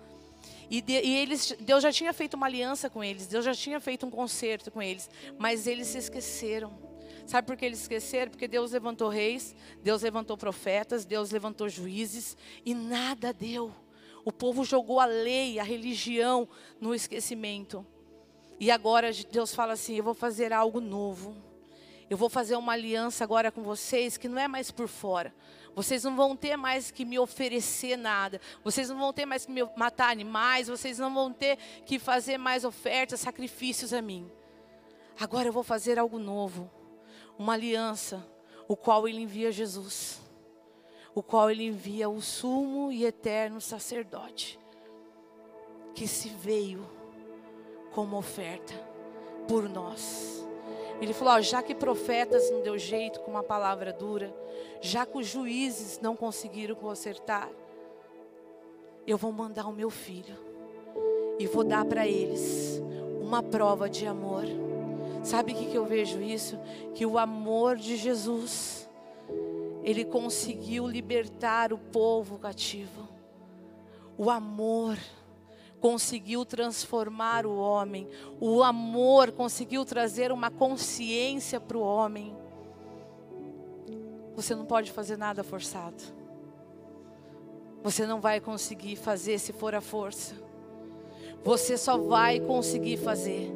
E, 0.70 0.80
de, 0.80 0.92
e, 0.92 1.16
eles, 1.16 1.56
Deus 1.60 1.82
já 1.82 1.90
tinha 1.90 2.12
feito 2.12 2.34
uma 2.34 2.46
aliança 2.46 2.90
com 2.90 3.02
eles, 3.02 3.26
Deus 3.26 3.44
já 3.44 3.54
tinha 3.54 3.80
feito 3.80 4.04
um 4.04 4.10
concerto 4.10 4.70
com 4.70 4.82
eles, 4.82 5.08
mas 5.38 5.66
eles 5.66 5.88
se 5.88 5.98
esqueceram. 5.98 6.72
Sabe 7.26 7.46
por 7.46 7.56
que 7.56 7.64
eles 7.64 7.80
esqueceram? 7.80 8.30
Porque 8.30 8.48
Deus 8.48 8.72
levantou 8.72 9.08
reis, 9.08 9.54
Deus 9.82 10.02
levantou 10.02 10.36
profetas, 10.36 11.04
Deus 11.04 11.30
levantou 11.30 11.68
juízes 11.68 12.36
e 12.64 12.74
nada 12.74 13.32
deu. 13.32 13.70
O 14.24 14.32
povo 14.32 14.64
jogou 14.64 15.00
a 15.00 15.06
lei, 15.06 15.58
a 15.58 15.62
religião 15.62 16.48
no 16.80 16.94
esquecimento. 16.94 17.86
E 18.60 18.70
agora 18.70 19.10
Deus 19.30 19.54
fala 19.54 19.74
assim: 19.74 19.96
Eu 19.96 20.04
vou 20.04 20.14
fazer 20.14 20.52
algo 20.52 20.80
novo. 20.80 21.36
Eu 22.10 22.16
vou 22.16 22.30
fazer 22.30 22.56
uma 22.56 22.72
aliança 22.72 23.22
agora 23.22 23.52
com 23.52 23.62
vocês 23.62 24.16
que 24.16 24.28
não 24.28 24.38
é 24.38 24.48
mais 24.48 24.70
por 24.70 24.88
fora. 24.88 25.34
Vocês 25.78 26.02
não 26.02 26.16
vão 26.16 26.34
ter 26.34 26.56
mais 26.56 26.90
que 26.90 27.04
me 27.04 27.20
oferecer 27.20 27.96
nada. 27.96 28.40
Vocês 28.64 28.88
não 28.88 28.98
vão 28.98 29.12
ter 29.12 29.24
mais 29.24 29.46
que 29.46 29.52
me 29.52 29.62
matar 29.76 30.10
animais. 30.10 30.66
Vocês 30.66 30.98
não 30.98 31.14
vão 31.14 31.32
ter 31.32 31.56
que 31.86 32.00
fazer 32.00 32.36
mais 32.36 32.64
ofertas, 32.64 33.20
sacrifícios 33.20 33.92
a 33.92 34.02
mim. 34.02 34.28
Agora 35.20 35.46
eu 35.46 35.52
vou 35.52 35.62
fazer 35.62 35.96
algo 35.96 36.18
novo. 36.18 36.68
Uma 37.38 37.52
aliança, 37.52 38.26
o 38.66 38.76
qual 38.76 39.06
ele 39.06 39.20
envia 39.20 39.52
Jesus. 39.52 40.20
O 41.14 41.22
qual 41.22 41.48
ele 41.48 41.66
envia 41.66 42.08
o 42.08 42.20
sumo 42.20 42.90
e 42.90 43.04
eterno 43.04 43.60
sacerdote. 43.60 44.58
Que 45.94 46.08
se 46.08 46.28
veio 46.28 46.90
como 47.92 48.16
oferta 48.16 48.74
por 49.46 49.68
nós. 49.68 50.44
Ele 51.00 51.12
falou: 51.12 51.34
ó, 51.34 51.40
já 51.40 51.62
que 51.62 51.74
profetas 51.74 52.50
não 52.50 52.60
deu 52.60 52.78
jeito 52.78 53.20
com 53.20 53.30
uma 53.30 53.42
palavra 53.42 53.92
dura, 53.92 54.34
já 54.80 55.06
que 55.06 55.18
os 55.18 55.26
juízes 55.26 56.00
não 56.00 56.16
conseguiram 56.16 56.74
consertar, 56.74 57.48
eu 59.06 59.16
vou 59.16 59.32
mandar 59.32 59.66
o 59.66 59.72
meu 59.72 59.90
filho 59.90 60.36
e 61.38 61.46
vou 61.46 61.64
dar 61.64 61.84
para 61.84 62.06
eles 62.06 62.82
uma 63.20 63.42
prova 63.42 63.88
de 63.88 64.06
amor. 64.06 64.44
Sabe 65.22 65.52
o 65.52 65.54
que, 65.54 65.66
que 65.66 65.76
eu 65.76 65.84
vejo 65.84 66.20
isso? 66.20 66.58
Que 66.94 67.06
o 67.06 67.18
amor 67.18 67.76
de 67.76 67.96
Jesus, 67.96 68.88
ele 69.82 70.04
conseguiu 70.04 70.86
libertar 70.86 71.72
o 71.72 71.78
povo 71.78 72.38
cativo. 72.38 73.08
O 74.16 74.30
amor 74.30 74.96
conseguiu 75.80 76.44
transformar 76.44 77.46
o 77.46 77.56
homem. 77.56 78.08
O 78.40 78.62
amor 78.62 79.32
conseguiu 79.32 79.84
trazer 79.84 80.32
uma 80.32 80.50
consciência 80.50 81.60
para 81.60 81.78
o 81.78 81.82
homem. 81.82 82.36
Você 84.34 84.54
não 84.54 84.64
pode 84.64 84.92
fazer 84.92 85.16
nada 85.16 85.42
forçado. 85.42 86.02
Você 87.82 88.06
não 88.06 88.20
vai 88.20 88.40
conseguir 88.40 88.96
fazer 88.96 89.38
se 89.38 89.52
for 89.52 89.74
a 89.74 89.80
força. 89.80 90.34
Você 91.44 91.76
só 91.76 91.96
vai 91.96 92.40
conseguir 92.40 92.96
fazer 92.96 93.52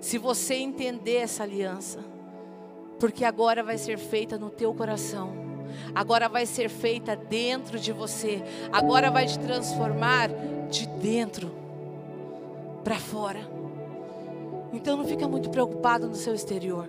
se 0.00 0.18
você 0.18 0.54
entender 0.54 1.16
essa 1.16 1.42
aliança. 1.42 2.00
Porque 2.98 3.24
agora 3.24 3.62
vai 3.62 3.78
ser 3.78 3.98
feita 3.98 4.38
no 4.38 4.50
teu 4.50 4.72
coração. 4.74 5.41
Agora 5.94 6.28
vai 6.28 6.46
ser 6.46 6.68
feita 6.68 7.14
dentro 7.16 7.78
de 7.78 7.92
você. 7.92 8.42
Agora 8.72 9.10
vai 9.10 9.26
te 9.26 9.38
transformar 9.38 10.28
de 10.70 10.86
dentro 10.86 11.50
para 12.82 12.98
fora. 12.98 13.40
Então 14.72 14.96
não 14.96 15.04
fica 15.04 15.28
muito 15.28 15.50
preocupado 15.50 16.08
no 16.08 16.14
seu 16.14 16.34
exterior. 16.34 16.88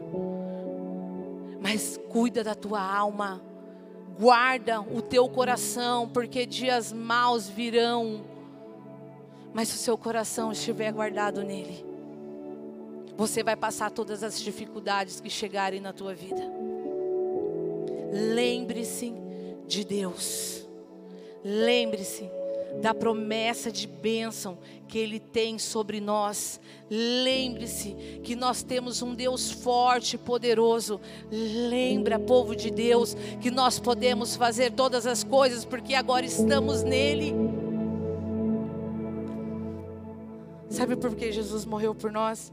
Mas 1.62 2.00
cuida 2.10 2.44
da 2.44 2.56
tua 2.56 2.82
alma. 2.82 3.42
Guarda 4.20 4.80
o 4.80 5.02
teu 5.02 5.28
coração, 5.28 6.08
porque 6.08 6.46
dias 6.46 6.94
maus 6.94 7.50
virão. 7.50 8.24
Mas 9.54 9.70
se 9.70 9.76
o 9.76 9.80
seu 9.80 9.98
coração 9.98 10.52
estiver 10.52 10.92
guardado 10.92 11.44
nele, 11.44 11.86
você 13.16 13.44
vai 13.44 13.56
passar 13.56 13.92
todas 13.92 14.24
as 14.24 14.40
dificuldades 14.42 15.20
que 15.20 15.30
chegarem 15.30 15.80
na 15.80 15.94
tua 15.94 16.14
vida. 16.14 16.44
Lembre-se 18.14 19.12
de 19.68 19.84
Deus. 19.84 20.68
Lembre-se 21.44 22.30
da 22.82 22.94
promessa 22.94 23.72
de 23.72 23.88
bênção 23.88 24.58
que 24.88 24.98
Ele 24.98 25.20
tem 25.20 25.58
sobre 25.58 26.00
nós. 26.00 26.60
Lembre-se 26.90 27.94
que 28.24 28.36
nós 28.36 28.64
temos 28.64 29.02
um 29.02 29.14
Deus 29.14 29.52
forte 29.52 30.16
e 30.16 30.20
poderoso. 30.20 31.02
Lembra, 31.32 32.20
povo 32.20 32.56
de 32.56 32.70
Deus, 32.70 33.16
que 33.42 33.52
nós 33.52 33.80
podemos 33.80 34.36
fazer 34.36 34.72
todas 34.72 35.06
as 35.06 35.24
coisas 35.24 35.66
porque 35.66 35.96
agora 35.96 36.26
estamos 36.26 36.84
nele. 36.84 37.34
Sabe 40.70 40.96
por 40.96 41.16
que 41.16 41.32
Jesus 41.32 41.66
morreu 41.66 41.94
por 41.94 42.12
nós? 42.12 42.52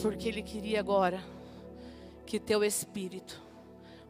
Porque 0.00 0.28
Ele 0.28 0.42
queria 0.42 0.80
agora 0.80 1.22
que 2.32 2.40
Teu 2.40 2.64
Espírito 2.64 3.42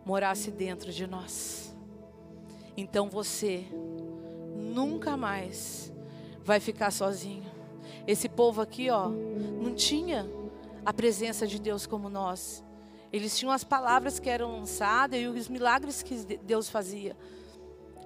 morasse 0.04 0.50
dentro 0.50 0.92
de 0.92 1.06
nós 1.06 1.62
então 2.76 3.10
você 3.10 3.66
nunca 4.54 5.16
mais 5.16 5.92
vai 6.42 6.58
ficar 6.58 6.90
sozinho. 6.90 7.50
Esse 8.06 8.28
povo 8.28 8.60
aqui, 8.60 8.90
ó, 8.90 9.08
não 9.08 9.74
tinha 9.74 10.26
a 10.84 10.92
presença 10.92 11.46
de 11.46 11.58
Deus 11.58 11.86
como 11.86 12.08
nós. 12.08 12.64
Eles 13.12 13.38
tinham 13.38 13.52
as 13.52 13.62
palavras 13.62 14.18
que 14.18 14.30
eram 14.30 14.58
lançadas 14.58 15.20
e 15.20 15.26
os 15.26 15.48
milagres 15.48 16.02
que 16.02 16.14
Deus 16.38 16.68
fazia, 16.68 17.16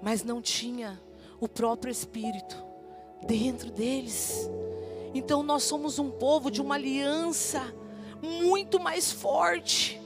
mas 0.02 0.24
não 0.24 0.42
tinha 0.42 1.00
o 1.40 1.48
próprio 1.48 1.90
Espírito 1.90 2.56
dentro 3.26 3.70
deles. 3.70 4.50
Então 5.14 5.42
nós 5.42 5.62
somos 5.62 5.98
um 5.98 6.10
povo 6.10 6.50
de 6.50 6.60
uma 6.60 6.74
aliança 6.74 7.62
muito 8.20 8.80
mais 8.80 9.12
forte, 9.12 10.00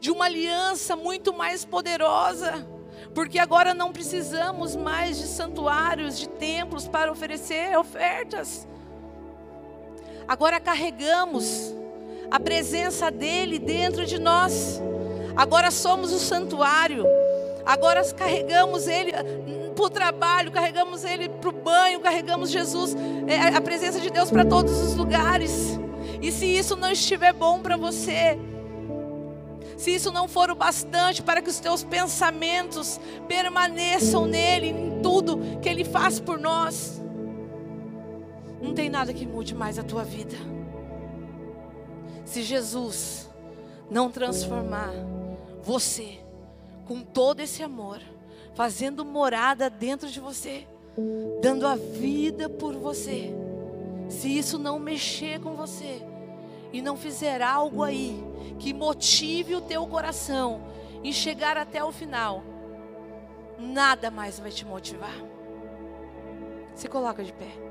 de 0.00 0.10
uma 0.10 0.26
aliança 0.26 0.94
muito 0.96 1.32
mais 1.32 1.64
poderosa 1.64 2.66
porque 3.14 3.38
agora 3.38 3.72
não 3.72 3.92
precisamos 3.92 4.76
mais 4.76 5.16
de 5.16 5.26
santuários, 5.26 6.18
de 6.18 6.28
templos 6.28 6.86
para 6.86 7.10
oferecer 7.10 7.74
ofertas. 7.78 8.68
Agora 10.28 10.60
carregamos 10.60 11.74
a 12.30 12.38
presença 12.38 13.10
dele 13.10 13.58
dentro 13.58 14.04
de 14.04 14.18
nós. 14.18 14.82
Agora 15.34 15.70
somos 15.70 16.12
o 16.12 16.18
santuário. 16.18 17.06
Agora 17.64 18.04
carregamos 18.12 18.86
ele 18.86 19.12
para 19.74 19.84
o 19.84 19.90
trabalho, 19.90 20.52
carregamos 20.52 21.02
ele 21.02 21.28
para 21.28 21.48
o 21.48 21.52
banho, 21.52 22.00
carregamos 22.00 22.50
Jesus, 22.50 22.94
é, 23.26 23.56
a 23.56 23.60
presença 23.60 23.98
de 23.98 24.10
Deus 24.10 24.30
para 24.30 24.44
todos 24.44 24.78
os 24.82 24.94
lugares. 24.94 25.78
E 26.20 26.30
se 26.30 26.46
isso 26.46 26.76
não 26.76 26.90
estiver 26.90 27.32
bom 27.32 27.60
para 27.60 27.76
você, 27.76 28.38
se 29.76 29.94
isso 29.94 30.10
não 30.10 30.26
for 30.26 30.50
o 30.50 30.54
bastante 30.54 31.22
para 31.22 31.42
que 31.42 31.50
os 31.50 31.60
teus 31.60 31.84
pensamentos 31.84 32.98
permaneçam 33.28 34.26
nele, 34.26 34.68
em 34.68 35.02
tudo 35.02 35.38
que 35.60 35.68
ele 35.68 35.84
faz 35.84 36.18
por 36.18 36.38
nós, 36.38 37.00
não 38.60 38.72
tem 38.72 38.88
nada 38.88 39.12
que 39.12 39.26
mude 39.26 39.54
mais 39.54 39.78
a 39.78 39.82
tua 39.82 40.02
vida. 40.02 40.36
Se 42.24 42.42
Jesus 42.42 43.30
não 43.90 44.10
transformar 44.10 44.92
você 45.62 46.18
com 46.86 47.02
todo 47.02 47.40
esse 47.40 47.62
amor, 47.62 48.00
fazendo 48.54 49.04
morada 49.04 49.68
dentro 49.68 50.08
de 50.08 50.18
você, 50.18 50.66
dando 51.42 51.66
a 51.66 51.76
vida 51.76 52.48
por 52.48 52.74
você, 52.74 53.34
se 54.08 54.36
isso 54.36 54.58
não 54.58 54.78
mexer 54.78 55.38
com 55.40 55.54
você 55.54 56.02
e 56.72 56.82
não 56.82 56.96
fizer 56.96 57.42
algo 57.42 57.82
aí 57.82 58.22
que 58.58 58.72
motive 58.72 59.54
o 59.54 59.60
teu 59.60 59.86
coração 59.86 60.62
em 61.02 61.12
chegar 61.12 61.56
até 61.56 61.84
o 61.84 61.92
final, 61.92 62.42
nada 63.58 64.10
mais 64.10 64.38
vai 64.38 64.50
te 64.50 64.64
motivar. 64.64 65.14
Se 66.74 66.88
coloca 66.88 67.22
de 67.22 67.32
pé. 67.32 67.65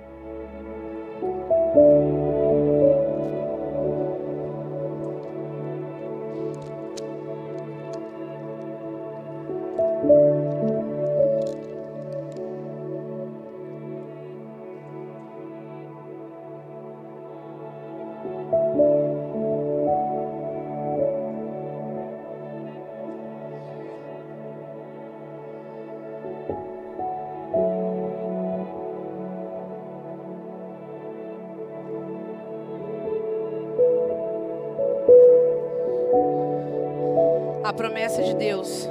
De 38.36 38.40
Deus, 38.40 38.88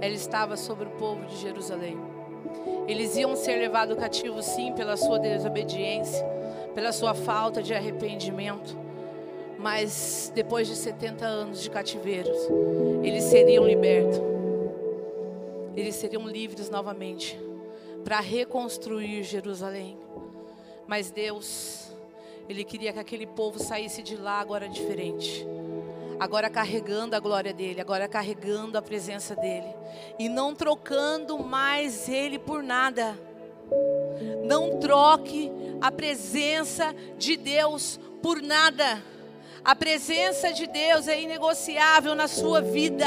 ela 0.00 0.14
estava 0.14 0.56
sobre 0.56 0.86
o 0.86 0.90
povo 0.92 1.24
de 1.26 1.36
Jerusalém. 1.36 1.98
Eles 2.86 3.16
iam 3.16 3.36
ser 3.36 3.56
levados 3.56 3.96
cativos, 3.98 4.46
sim, 4.46 4.72
pela 4.72 4.96
sua 4.96 5.18
desobediência, 5.18 6.24
pela 6.74 6.90
sua 6.90 7.14
falta 7.14 7.62
de 7.62 7.74
arrependimento. 7.74 8.76
Mas 9.58 10.32
depois 10.34 10.66
de 10.66 10.76
70 10.76 11.26
anos 11.26 11.62
de 11.62 11.68
cativeiros, 11.68 12.38
eles 13.02 13.24
seriam 13.24 13.66
libertos. 13.66 14.18
Eles 15.76 15.94
seriam 15.96 16.26
livres 16.26 16.70
novamente 16.70 17.38
para 18.02 18.20
reconstruir 18.20 19.22
Jerusalém. 19.24 19.98
Mas 20.86 21.10
Deus, 21.10 21.92
Ele 22.48 22.64
queria 22.64 22.92
que 22.92 22.98
aquele 22.98 23.26
povo 23.26 23.58
saísse 23.58 24.02
de 24.02 24.16
lá 24.16 24.40
agora 24.40 24.68
diferente 24.68 25.46
agora 26.18 26.50
carregando 26.50 27.14
a 27.14 27.20
glória 27.20 27.52
dele, 27.52 27.80
agora 27.80 28.08
carregando 28.08 28.76
a 28.76 28.82
presença 28.82 29.36
dele, 29.36 29.74
e 30.18 30.28
não 30.28 30.54
trocando 30.54 31.38
mais 31.38 32.08
ele 32.08 32.38
por 32.38 32.62
nada. 32.62 33.18
Não 34.44 34.78
troque 34.78 35.50
a 35.80 35.92
presença 35.92 36.94
de 37.16 37.36
Deus 37.36 38.00
por 38.22 38.40
nada. 38.42 39.02
A 39.64 39.76
presença 39.76 40.52
de 40.52 40.66
Deus 40.66 41.06
é 41.08 41.20
inegociável 41.20 42.14
na 42.14 42.26
sua 42.26 42.60
vida. 42.60 43.06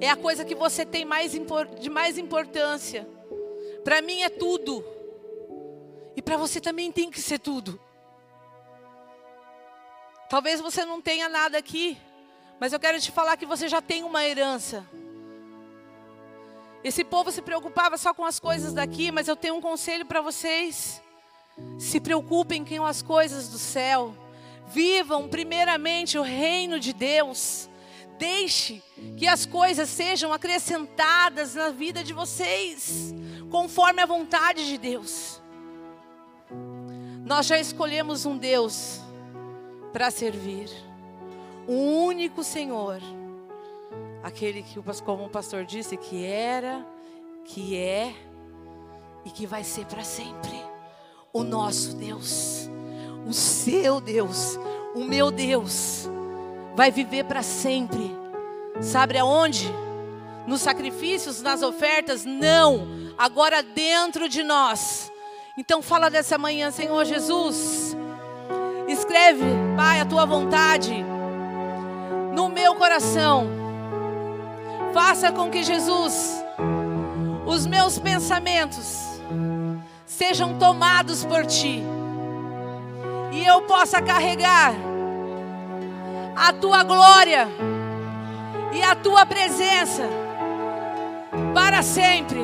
É 0.00 0.10
a 0.10 0.16
coisa 0.16 0.44
que 0.44 0.54
você 0.54 0.84
tem 0.84 1.04
mais 1.04 1.32
de 1.80 1.90
mais 1.90 2.18
importância. 2.18 3.06
Para 3.84 4.02
mim 4.02 4.22
é 4.22 4.28
tudo. 4.28 4.84
E 6.16 6.22
para 6.22 6.36
você 6.36 6.60
também 6.60 6.90
tem 6.90 7.10
que 7.10 7.20
ser 7.20 7.38
tudo. 7.38 7.78
Talvez 10.28 10.60
você 10.60 10.84
não 10.84 11.00
tenha 11.00 11.28
nada 11.28 11.58
aqui, 11.58 11.98
mas 12.58 12.72
eu 12.72 12.80
quero 12.80 13.00
te 13.00 13.10
falar 13.10 13.36
que 13.36 13.46
você 13.46 13.68
já 13.68 13.82
tem 13.82 14.02
uma 14.02 14.24
herança. 14.24 14.86
Esse 16.82 17.04
povo 17.04 17.30
se 17.30 17.40
preocupava 17.40 17.96
só 17.96 18.12
com 18.12 18.24
as 18.24 18.38
coisas 18.38 18.72
daqui, 18.72 19.10
mas 19.10 19.28
eu 19.28 19.36
tenho 19.36 19.54
um 19.54 19.60
conselho 19.60 20.04
para 20.04 20.20
vocês. 20.20 21.02
Se 21.78 22.00
preocupem 22.00 22.64
com 22.64 22.84
as 22.84 23.00
coisas 23.00 23.48
do 23.48 23.58
céu. 23.58 24.14
Vivam 24.66 25.28
primeiramente 25.28 26.18
o 26.18 26.22
reino 26.22 26.80
de 26.80 26.92
Deus. 26.92 27.68
Deixe 28.18 28.82
que 29.16 29.26
as 29.26 29.44
coisas 29.46 29.88
sejam 29.88 30.32
acrescentadas 30.32 31.54
na 31.54 31.70
vida 31.70 32.02
de 32.04 32.12
vocês, 32.12 33.14
conforme 33.50 34.00
a 34.00 34.06
vontade 34.06 34.66
de 34.66 34.78
Deus. 34.78 35.40
Nós 37.24 37.46
já 37.46 37.58
escolhemos 37.58 38.24
um 38.24 38.36
Deus 38.36 39.03
para 39.94 40.10
servir. 40.10 40.68
O 41.68 41.72
único 41.72 42.42
Senhor, 42.42 43.00
aquele 44.24 44.60
que, 44.60 44.82
como 45.04 45.26
o 45.26 45.30
pastor 45.30 45.64
disse, 45.64 45.96
que 45.96 46.26
era, 46.26 46.84
que 47.44 47.78
é 47.78 48.12
e 49.24 49.30
que 49.30 49.46
vai 49.46 49.62
ser 49.62 49.86
para 49.86 50.02
sempre. 50.02 50.60
O 51.32 51.44
nosso 51.44 51.94
Deus, 51.94 52.68
o 53.24 53.32
seu 53.32 54.00
Deus, 54.00 54.58
o 54.96 55.04
meu 55.04 55.30
Deus, 55.30 56.10
vai 56.74 56.90
viver 56.90 57.24
para 57.26 57.44
sempre. 57.44 58.10
Sabe 58.82 59.16
aonde? 59.16 59.72
Nos 60.44 60.60
sacrifícios, 60.60 61.40
nas 61.40 61.62
ofertas? 61.62 62.24
Não, 62.24 63.14
agora 63.16 63.62
dentro 63.62 64.28
de 64.28 64.42
nós. 64.42 65.12
Então 65.56 65.80
fala 65.80 66.10
dessa 66.10 66.36
manhã, 66.36 66.72
Senhor 66.72 67.04
Jesus 67.04 67.93
Escreve, 69.04 69.44
Pai, 69.76 70.00
a 70.00 70.06
tua 70.06 70.24
vontade 70.24 71.04
no 72.32 72.48
meu 72.48 72.74
coração. 72.74 73.46
Faça 74.94 75.30
com 75.30 75.50
que 75.50 75.62
Jesus, 75.62 76.42
os 77.44 77.66
meus 77.66 77.98
pensamentos, 77.98 79.20
sejam 80.06 80.58
tomados 80.58 81.22
por 81.22 81.44
ti. 81.44 81.82
E 83.30 83.44
eu 83.44 83.60
possa 83.66 84.00
carregar 84.00 84.72
a 86.34 86.50
tua 86.54 86.82
glória 86.82 87.46
e 88.72 88.82
a 88.82 88.94
tua 88.94 89.26
presença 89.26 90.08
para 91.52 91.82
sempre. 91.82 92.40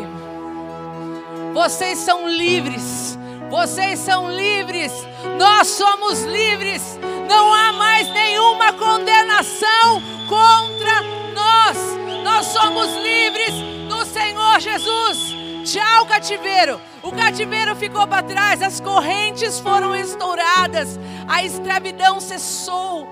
Vocês 1.55 1.97
são 1.97 2.29
livres 2.29 3.10
vocês 3.51 3.99
são 3.99 4.31
livres, 4.31 4.93
nós 5.37 5.67
somos 5.67 6.23
livres. 6.23 6.99
Não 7.29 7.53
há 7.53 7.73
mais 7.73 8.09
nenhuma 8.09 8.73
condenação 8.73 10.01
contra 10.29 11.03
nós. 11.35 11.77
Nós 12.25 12.47
somos 12.47 12.87
livres 12.97 13.53
no 13.89 14.05
Senhor 14.07 14.61
Jesus. 14.61 15.35
Tchau, 15.65 16.07
cativeiro. 16.07 16.81
O 17.03 17.13
cativeiro 17.13 17.75
ficou 17.75 18.07
para 18.07 18.23
trás, 18.23 18.63
as 18.63 18.81
correntes 18.81 19.59
foram 19.59 19.95
estouradas, 19.97 20.99
a 21.29 21.45
escravidão 21.45 22.21
cessou. 22.21 23.07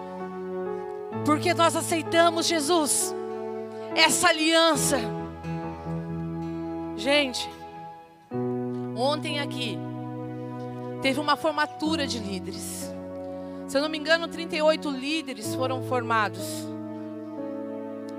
Porque 1.24 1.52
nós 1.52 1.74
aceitamos 1.74 2.46
Jesus, 2.46 3.14
essa 3.94 4.28
aliança. 4.28 4.98
Gente, 6.96 7.48
ontem 8.96 9.40
aqui, 9.40 9.78
teve 11.02 11.20
uma 11.20 11.36
formatura 11.36 12.06
de 12.06 12.18
líderes. 12.18 12.92
Se 13.66 13.76
eu 13.76 13.82
não 13.82 13.88
me 13.88 13.98
engano, 13.98 14.28
38 14.28 14.90
líderes 14.90 15.54
foram 15.54 15.82
formados. 15.82 16.66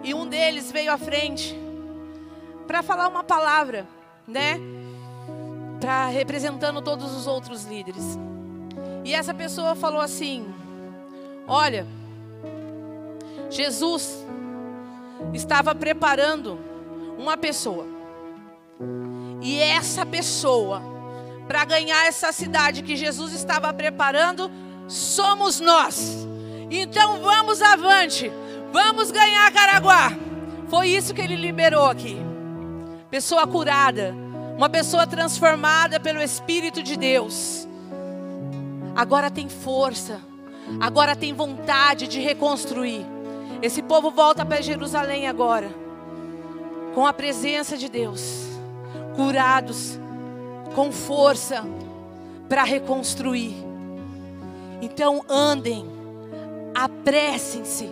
E 0.04 0.14
um 0.14 0.26
deles 0.28 0.72
veio 0.72 0.92
à 0.92 0.98
frente 0.98 1.58
para 2.68 2.84
falar 2.84 3.08
uma 3.08 3.24
palavra, 3.24 3.88
né? 4.28 4.60
Para 5.82 6.08
representando 6.08 6.82
todos 6.82 7.16
os 7.16 7.26
outros 7.28 7.66
líderes. 7.66 8.18
E 9.04 9.14
essa 9.14 9.34
pessoa 9.34 9.76
falou 9.76 10.00
assim: 10.00 10.48
Olha, 11.48 11.86
Jesus 13.50 14.26
estava 15.34 15.74
preparando 15.74 16.60
uma 17.18 17.36
pessoa. 17.36 17.86
E 19.42 19.60
essa 19.60 20.06
pessoa 20.06 20.99
para 21.50 21.66
ganhar 21.66 22.06
essa 22.06 22.32
cidade 22.32 22.84
que 22.84 22.96
Jesus 22.96 23.34
estava 23.34 23.74
preparando, 23.74 24.52
somos 24.88 25.60
nós. 25.60 26.16
Então 26.70 27.22
vamos 27.22 27.60
avante, 27.60 28.32
vamos 28.72 29.10
ganhar 29.10 29.52
Caraguá, 29.52 30.16
Foi 30.68 30.90
isso 30.90 31.12
que 31.12 31.22
ele 31.22 31.36
liberou 31.36 31.88
aqui. 31.88 32.16
Pessoa 33.10 33.48
curada, 33.48 34.14
uma 34.56 34.70
pessoa 34.70 35.08
transformada 35.08 36.00
pelo 36.00 36.22
Espírito 36.22 36.84
de 36.84 36.96
Deus. 36.96 37.68
Agora 38.96 39.32
tem 39.32 39.50
força, 39.50 40.22
agora 40.80 41.16
tem 41.16 41.34
vontade 41.34 42.08
de 42.08 42.20
reconstruir. 42.20 43.04
Esse 43.60 43.82
povo 43.82 44.12
volta 44.12 44.46
para 44.46 44.62
Jerusalém 44.62 45.28
agora, 45.28 45.74
com 46.94 47.08
a 47.08 47.12
presença 47.12 47.76
de 47.76 47.90
Deus, 47.90 48.46
curados, 49.16 50.00
com 50.76 50.92
força 50.92 51.66
para 52.48 52.64
reconstruir. 52.64 53.54
Então 54.82 55.24
andem, 55.28 55.86
apressem-se 56.74 57.90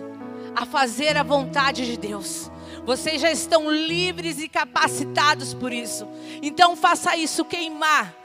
a 0.56 0.66
fazer 0.66 1.18
a 1.18 1.24
vontade 1.24 1.86
de 1.86 1.98
Deus. 1.98 2.50
Vocês 2.86 3.22
já 3.22 3.32
estão 3.32 3.70
livres 3.70 4.40
e 4.40 4.48
capacitados 4.48 5.54
por 5.54 5.72
isso. 5.72 6.08
Então 6.42 6.76
faça 6.76 7.16
isso 7.16 7.46
queimar 7.46 8.16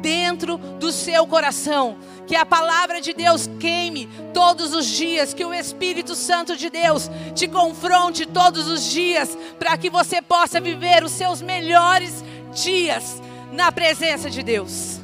dentro 0.00 0.56
do 0.56 0.92
seu 0.92 1.26
coração. 1.26 1.98
Que 2.26 2.36
a 2.36 2.46
palavra 2.46 3.00
de 3.00 3.12
Deus 3.12 3.50
queime 3.58 4.08
todos 4.32 4.72
os 4.74 4.86
dias, 4.86 5.34
que 5.34 5.44
o 5.44 5.52
Espírito 5.52 6.14
Santo 6.14 6.56
de 6.56 6.70
Deus 6.70 7.10
te 7.34 7.48
confronte 7.48 8.24
todos 8.24 8.68
os 8.68 8.84
dias, 8.90 9.36
para 9.58 9.76
que 9.76 9.90
você 9.90 10.22
possa 10.22 10.60
viver 10.60 11.02
os 11.04 11.12
seus 11.12 11.42
melhores 11.42 12.24
dias 12.54 13.20
na 13.52 13.70
presença 13.70 14.30
de 14.30 14.42
Deus. 14.42 15.00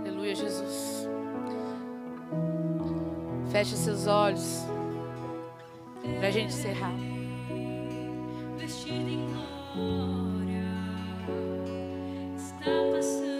Aleluia, 0.00 0.34
Jesus. 0.34 1.08
Feche 3.50 3.76
seus 3.76 4.06
olhos 4.06 4.64
para 6.18 6.28
a 6.28 6.30
gente 6.30 6.54
encerrar. 6.54 6.94
Vestido 8.56 9.08
em 9.08 9.26
glória, 9.74 10.64
está 12.36 12.70
passando. 12.94 13.35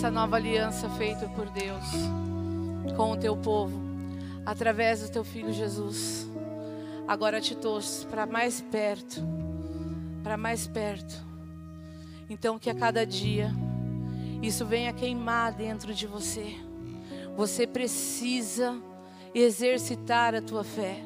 Essa 0.00 0.10
nova 0.10 0.36
aliança 0.36 0.88
feita 0.88 1.28
por 1.28 1.50
Deus 1.50 1.84
com 2.96 3.12
o 3.12 3.18
teu 3.18 3.36
povo, 3.36 3.78
através 4.46 5.02
do 5.02 5.12
teu 5.12 5.22
filho 5.22 5.52
Jesus. 5.52 6.26
Agora 7.06 7.38
te 7.38 7.54
trouxe 7.54 8.06
para 8.06 8.24
mais 8.24 8.62
perto, 8.62 9.20
para 10.22 10.38
mais 10.38 10.66
perto. 10.66 11.22
Então 12.30 12.58
que 12.58 12.70
a 12.70 12.74
cada 12.74 13.04
dia 13.04 13.52
isso 14.40 14.64
venha 14.64 14.90
queimar 14.90 15.52
dentro 15.52 15.92
de 15.92 16.06
você. 16.06 16.56
Você 17.36 17.66
precisa 17.66 18.80
exercitar 19.34 20.34
a 20.34 20.40
tua 20.40 20.64
fé. 20.64 21.02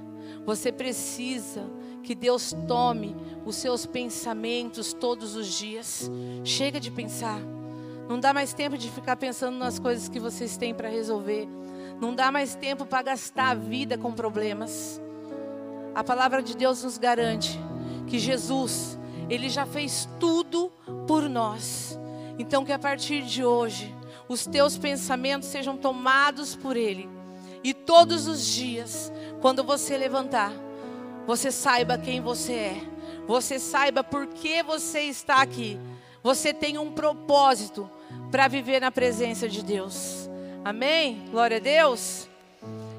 Você 0.46 0.70
precisa 0.70 1.64
que 2.04 2.14
Deus 2.14 2.54
tome 2.68 3.16
os 3.44 3.56
seus 3.56 3.86
pensamentos 3.86 4.92
todos 4.92 5.34
os 5.34 5.48
dias. 5.48 6.08
Chega 6.44 6.78
de 6.78 6.92
pensar. 6.92 7.40
Não 8.08 8.20
dá 8.20 8.32
mais 8.32 8.52
tempo 8.52 8.76
de 8.76 8.90
ficar 8.90 9.16
pensando 9.16 9.56
nas 9.56 9.78
coisas 9.78 10.08
que 10.08 10.20
vocês 10.20 10.56
têm 10.56 10.74
para 10.74 10.88
resolver. 10.88 11.48
Não 12.00 12.14
dá 12.14 12.30
mais 12.30 12.54
tempo 12.54 12.84
para 12.84 13.02
gastar 13.02 13.50
a 13.50 13.54
vida 13.54 13.96
com 13.96 14.12
problemas. 14.12 15.00
A 15.94 16.02
palavra 16.02 16.42
de 16.42 16.56
Deus 16.56 16.82
nos 16.82 16.98
garante 16.98 17.58
que 18.06 18.18
Jesus, 18.18 18.98
ele 19.30 19.48
já 19.48 19.64
fez 19.64 20.08
tudo 20.20 20.70
por 21.06 21.28
nós. 21.28 21.98
Então 22.38 22.64
que 22.64 22.72
a 22.72 22.78
partir 22.78 23.22
de 23.22 23.44
hoje 23.44 23.94
os 24.28 24.46
teus 24.46 24.76
pensamentos 24.76 25.48
sejam 25.48 25.76
tomados 25.76 26.56
por 26.56 26.76
Ele. 26.76 27.08
E 27.62 27.72
todos 27.72 28.26
os 28.26 28.44
dias, 28.44 29.12
quando 29.40 29.64
você 29.64 29.96
levantar, 29.96 30.52
você 31.26 31.50
saiba 31.50 31.96
quem 31.96 32.20
você 32.20 32.52
é. 32.52 32.82
Você 33.26 33.58
saiba 33.58 34.04
por 34.04 34.26
que 34.26 34.62
você 34.62 35.00
está 35.02 35.40
aqui. 35.40 35.78
Você 36.24 36.54
tem 36.54 36.78
um 36.78 36.90
propósito 36.90 37.88
para 38.30 38.48
viver 38.48 38.80
na 38.80 38.90
presença 38.90 39.46
de 39.46 39.62
Deus. 39.62 40.26
Amém? 40.64 41.22
Glória 41.30 41.58
a 41.58 41.60
Deus. 41.60 42.30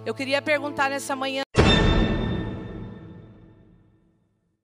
Eu 0.06 0.14
queria 0.14 0.44
perguntar 0.44 0.92
nessa 0.92 1.16
manhã 1.16 1.42